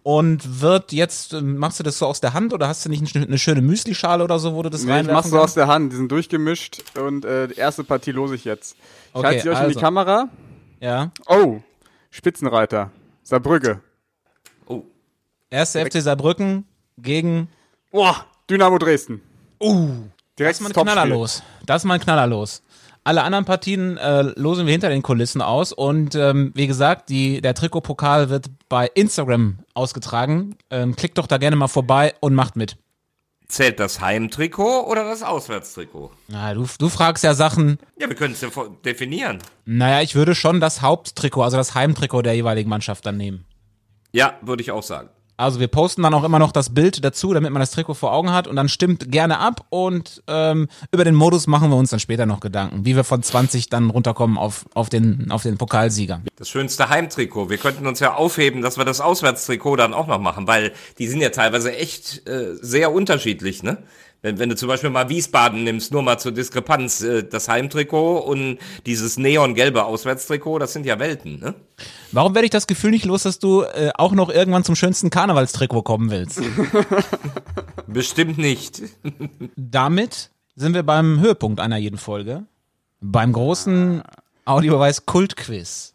[0.03, 3.15] und wird jetzt, ähm, machst du das so aus der Hand oder hast du nicht
[3.15, 5.51] eine schöne Müslischale oder so, wo du das Nee, ich reinwerfen mach's so kannst?
[5.51, 8.75] aus der Hand, die sind durchgemischt und äh, die erste Partie lose ich jetzt.
[9.09, 9.79] Ich Okay, halte sie euch in also.
[9.79, 10.29] die Kamera.
[10.81, 11.09] Ja.
[11.27, 11.61] Oh,
[12.11, 12.91] Spitzenreiter,
[13.23, 13.81] Saarbrücke.
[14.67, 14.83] Oh,
[15.49, 16.65] Erste FC Saarbrücken
[16.97, 17.49] gegen.
[17.91, 19.21] Boah, Dynamo Dresden.
[19.59, 19.89] Uh,
[20.37, 20.85] Direkt das ist mal ein.
[20.85, 21.41] Knaller los.
[21.65, 22.61] Das ist mal ein Knaller los.
[23.03, 27.41] Alle anderen Partien äh, losen wir hinter den Kulissen aus und ähm, wie gesagt, die,
[27.41, 30.55] der Trikotpokal wird bei Instagram ausgetragen.
[30.69, 32.77] Ähm, klickt doch da gerne mal vorbei und macht mit.
[33.51, 36.11] Zählt das Heimtrikot oder das Auswärtstrikot?
[36.27, 37.77] Na, du, du fragst ja Sachen.
[37.99, 38.49] Ja, wir können es ja
[38.85, 39.39] definieren.
[39.65, 43.45] Naja, ich würde schon das Haupttrikot, also das Heimtrikot der jeweiligen Mannschaft dann nehmen.
[44.11, 45.09] Ja, würde ich auch sagen.
[45.41, 48.13] Also wir posten dann auch immer noch das Bild dazu, damit man das Trikot vor
[48.13, 51.89] Augen hat und dann stimmt gerne ab und ähm, über den Modus machen wir uns
[51.89, 55.57] dann später noch Gedanken, wie wir von 20 dann runterkommen auf, auf, den, auf den
[55.57, 56.21] Pokalsieger.
[56.35, 57.49] Das schönste Heimtrikot.
[57.49, 61.07] Wir könnten uns ja aufheben, dass wir das Auswärtstrikot dann auch noch machen, weil die
[61.07, 63.79] sind ja teilweise echt äh, sehr unterschiedlich, ne?
[64.23, 68.19] Wenn, wenn du zum Beispiel mal Wiesbaden nimmst, nur mal zur Diskrepanz, äh, das Heimtrikot
[68.19, 71.55] und dieses neongelbe Auswärtstrikot, das sind ja Welten, ne?
[72.11, 75.09] Warum werde ich das Gefühl nicht los, dass du äh, auch noch irgendwann zum schönsten
[75.09, 76.39] Karnevalstrikot kommen willst?
[77.87, 78.83] Bestimmt nicht.
[79.55, 82.45] Damit sind wir beim Höhepunkt einer jeden Folge,
[82.99, 84.03] beim großen
[84.45, 85.93] Audiobeweis Kultquiz.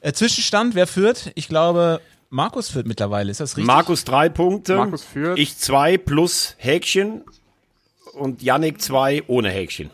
[0.00, 1.30] Äh, Zwischenstand, wer führt?
[1.36, 2.00] Ich glaube,
[2.30, 3.66] Markus führt mittlerweile, ist das richtig?
[3.66, 4.76] Markus drei Punkte.
[4.76, 5.38] Markus führt.
[5.38, 7.22] Ich zwei plus Häkchen.
[8.12, 9.90] Und Yannick zwei ohne Häkchen.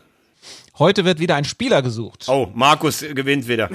[0.77, 2.25] Heute wird wieder ein Spieler gesucht.
[2.27, 3.69] Oh, Markus gewinnt wieder.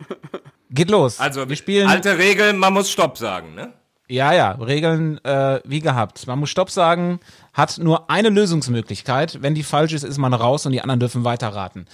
[0.70, 1.20] Geht los.
[1.20, 1.88] Also, wir spielen.
[1.88, 3.72] alte Regel, man muss Stopp sagen, ne?
[4.08, 6.26] Ja, ja, Regeln äh, wie gehabt.
[6.26, 7.18] Man muss Stopp sagen,
[7.54, 9.38] hat nur eine Lösungsmöglichkeit.
[9.40, 11.86] Wenn die falsch ist, ist man raus und die anderen dürfen weiterraten.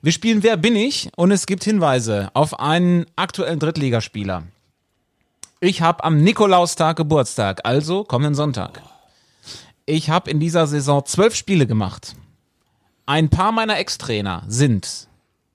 [0.00, 1.10] Wir spielen Wer bin ich?
[1.16, 4.44] Und es gibt Hinweise auf einen aktuellen Drittligaspieler.
[5.64, 8.82] Ich habe am Nikolaustag Geburtstag, also kommenden Sonntag.
[9.86, 12.16] Ich habe in dieser Saison zwölf Spiele gemacht.
[13.06, 15.06] Ein paar meiner Ex-Trainer sind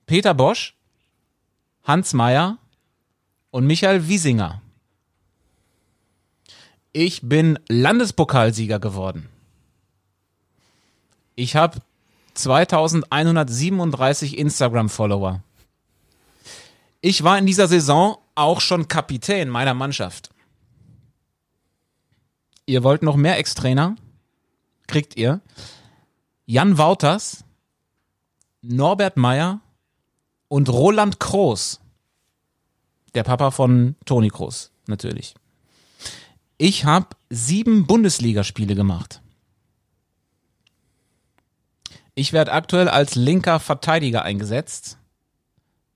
[0.05, 0.75] Peter Bosch,
[1.83, 2.57] Hans Meyer
[3.51, 4.61] und Michael Wiesinger.
[6.93, 9.27] Ich bin Landespokalsieger geworden.
[11.35, 11.81] Ich habe
[12.35, 15.41] 2137 Instagram-Follower.
[17.01, 20.29] Ich war in dieser Saison auch schon Kapitän meiner Mannschaft.
[22.65, 23.95] Ihr wollt noch mehr Ex-Trainer?
[24.87, 25.41] Kriegt ihr.
[26.45, 27.43] Jan Wouters,
[28.61, 29.61] Norbert Meyer
[30.47, 31.81] und Roland Kroos.
[33.15, 35.35] Der Papa von Toni Kroos, natürlich.
[36.57, 39.21] Ich habe sieben Bundesligaspiele gemacht.
[42.15, 44.97] Ich werde aktuell als linker Verteidiger eingesetzt,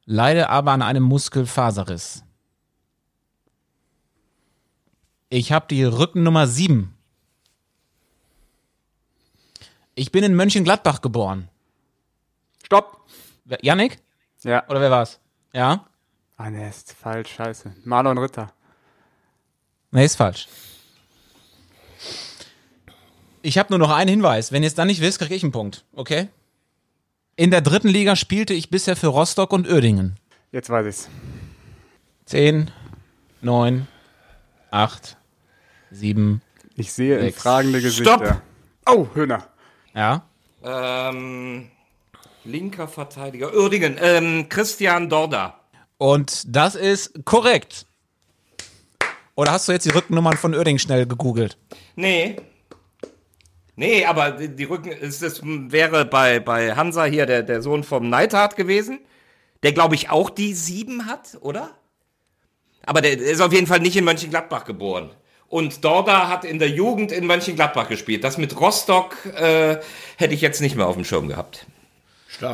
[0.05, 2.23] leide aber an einem Muskelfaserriss.
[5.33, 6.93] Ich habe die Rückennummer sieben.
[9.95, 11.47] Ich bin in Mönchengladbach geboren.
[12.65, 13.07] Stopp.
[13.61, 13.99] Yannick?
[14.43, 14.67] Ja.
[14.67, 15.21] Oder wer war's?
[15.53, 15.85] Ja?
[16.35, 17.73] Ah, ne, ist falsch, scheiße.
[17.85, 18.51] Marlon Ritter.
[19.91, 20.49] Nee, ist falsch.
[23.41, 24.51] Ich habe nur noch einen Hinweis.
[24.51, 25.85] Wenn ihr es dann nicht wisst, kriege ich einen Punkt.
[25.93, 26.27] Okay?
[27.37, 30.19] In der dritten Liga spielte ich bisher für Rostock und Uerdingen.
[30.51, 31.09] Jetzt weiß ich's.
[32.25, 32.69] Zehn,
[33.39, 33.87] neun,
[34.71, 35.15] acht,
[35.91, 36.41] sieben.
[36.75, 37.41] Ich sehe in Sechs.
[37.41, 38.17] fragende Gesichter.
[38.17, 38.41] Stopp.
[38.89, 39.47] Oh, Höhner.
[39.93, 40.23] Ja?
[40.63, 41.69] Ähm,
[42.43, 43.53] linker Verteidiger.
[43.53, 45.59] Uerdingen, ähm, Christian Dorda.
[45.97, 47.85] Und das ist korrekt.
[49.35, 51.57] Oder hast du jetzt die Rückennummern von Uerdingen schnell gegoogelt?
[51.95, 52.37] Nee.
[53.75, 58.09] Nee, aber die Rücken, ist das wäre bei, bei Hansa hier der, der Sohn vom
[58.09, 58.99] Neidhardt gewesen,
[59.63, 61.71] der glaube ich auch die sieben hat, oder?
[62.85, 65.11] Aber der ist auf jeden Fall nicht in Mönchengladbach geboren.
[65.51, 68.23] Und Dorda hat in der Jugend in Mönchengladbach gespielt.
[68.23, 69.77] Das mit Rostock äh,
[70.17, 71.67] hätte ich jetzt nicht mehr auf dem Schirm gehabt.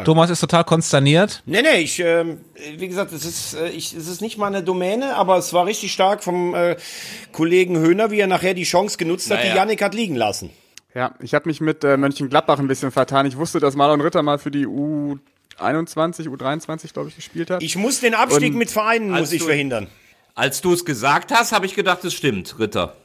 [0.03, 1.43] Thomas ist total konsterniert.
[1.45, 2.41] Nee, nee, ich, ähm,
[2.77, 5.93] wie gesagt, es ist, äh, ich, es ist nicht meine Domäne, aber es war richtig
[5.93, 6.75] stark vom äh,
[7.31, 9.51] Kollegen Höhner, wie er nachher die Chance genutzt hat, Naja.
[9.51, 10.49] die Yannick hat liegen lassen.
[10.93, 13.27] Ja, ich habe mich mit äh, Mönchengladbach ein bisschen vertan.
[13.27, 17.61] Ich wusste, dass Marlon Ritter mal für die U21, U23, glaube ich, gespielt hat.
[17.63, 19.87] Ich muss den Abstieg Und mit Vereinen, muss ich du- verhindern.
[20.37, 22.95] Als du es gesagt hast, habe ich gedacht, es stimmt, Ritter.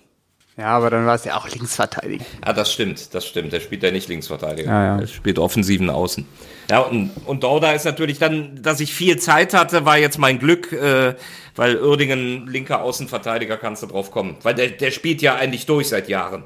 [0.58, 2.22] ja, aber dann war es ja auch Linksverteidiger.
[2.42, 3.54] Ah, das stimmt, das stimmt.
[3.54, 4.70] Der spielt ja nicht Linksverteidiger.
[4.70, 5.00] Ja, ja.
[5.00, 6.26] Er spielt offensiven Außen.
[6.70, 10.38] Ja, und, und Dorda ist natürlich dann, dass ich viel Zeit hatte, war jetzt mein
[10.38, 11.14] Glück, äh,
[11.56, 14.36] weil Uerdingen linker Außenverteidiger kannst du drauf kommen.
[14.42, 16.44] Weil der, der spielt ja eigentlich durch seit Jahren.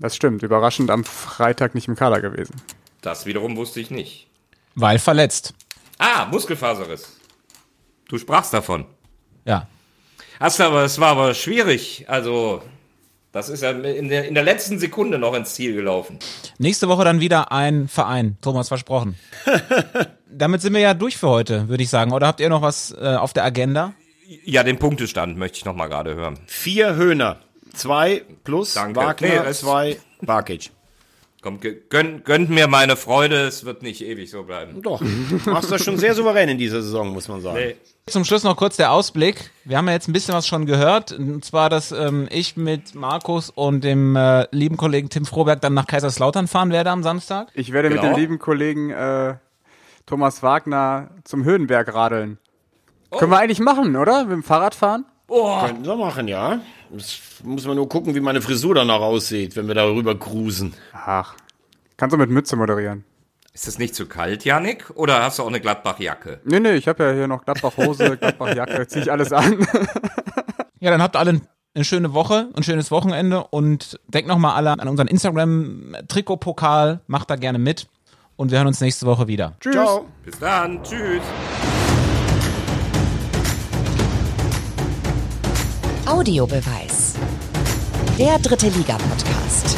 [0.00, 0.42] Das stimmt.
[0.42, 2.56] Überraschend am Freitag nicht im Kader gewesen.
[3.02, 4.26] Das wiederum wusste ich nicht.
[4.74, 5.54] Weil verletzt.
[5.98, 7.20] Ah, Muskelfaserriss.
[8.08, 8.84] Du sprachst davon.
[9.44, 9.68] Ja.
[10.40, 12.04] Hast aber, es war aber schwierig.
[12.08, 12.62] Also,
[13.32, 16.18] das ist ja in der, in der letzten Sekunde noch ins Ziel gelaufen.
[16.58, 18.36] Nächste Woche dann wieder ein Verein.
[18.40, 19.16] Thomas versprochen.
[20.30, 22.12] Damit sind wir ja durch für heute, würde ich sagen.
[22.12, 23.94] Oder habt ihr noch was äh, auf der Agenda?
[24.44, 26.38] Ja, den Punktestand möchte ich noch mal gerade hören.
[26.46, 27.38] Vier Höhner.
[27.74, 29.00] Zwei plus Danke.
[29.00, 30.70] Wagner, Nee, zwei Barkic.
[31.44, 34.80] Komm, ge- gönn, gönnt mir meine Freude, es wird nicht ewig so bleiben.
[34.80, 35.02] Doch,
[35.44, 37.58] machst das schon sehr souverän in dieser Saison, muss man sagen.
[37.58, 37.76] Nee.
[38.06, 39.50] Zum Schluss noch kurz der Ausblick.
[39.64, 41.12] Wir haben ja jetzt ein bisschen was schon gehört.
[41.12, 45.74] Und zwar, dass ähm, ich mit Markus und dem äh, lieben Kollegen Tim Froberg dann
[45.74, 47.48] nach Kaiserslautern fahren werde am Samstag.
[47.52, 48.14] Ich werde mit Genau.
[48.14, 49.34] dem lieben Kollegen äh,
[50.06, 52.38] Thomas Wagner zum Höhenberg radeln.
[53.10, 54.22] Können wir eigentlich machen, oder?
[54.24, 55.04] Mit dem Fahrrad fahren?
[55.28, 56.60] Könnten wir machen, ja.
[56.96, 60.74] Das muss man nur gucken, wie meine Frisur danach aussieht, wenn wir darüber cruisen.
[60.92, 61.34] Ach.
[61.96, 63.04] Kannst du mit Mütze moderieren?
[63.52, 64.90] Ist es nicht zu kalt, Janik?
[64.96, 66.40] Oder hast du auch eine Gladbach-Jacke?
[66.44, 69.66] Nee, nee, ich habe ja hier noch Gladbach-Hose, Gladbach-Jacke, zieh ich alles an.
[70.80, 71.40] Ja, dann habt alle
[71.74, 77.00] eine schöne Woche, ein schönes Wochenende und denkt nochmal alle an unseren Instagram-Trikot-Pokal.
[77.06, 77.86] Macht da gerne mit.
[78.36, 79.54] Und wir hören uns nächste Woche wieder.
[79.60, 79.72] Tschüss.
[79.72, 80.04] Ciao.
[80.26, 81.22] Bis dann, tschüss.
[86.14, 87.14] Audiobeweis.
[88.20, 89.76] Der dritte Liga-Podcast.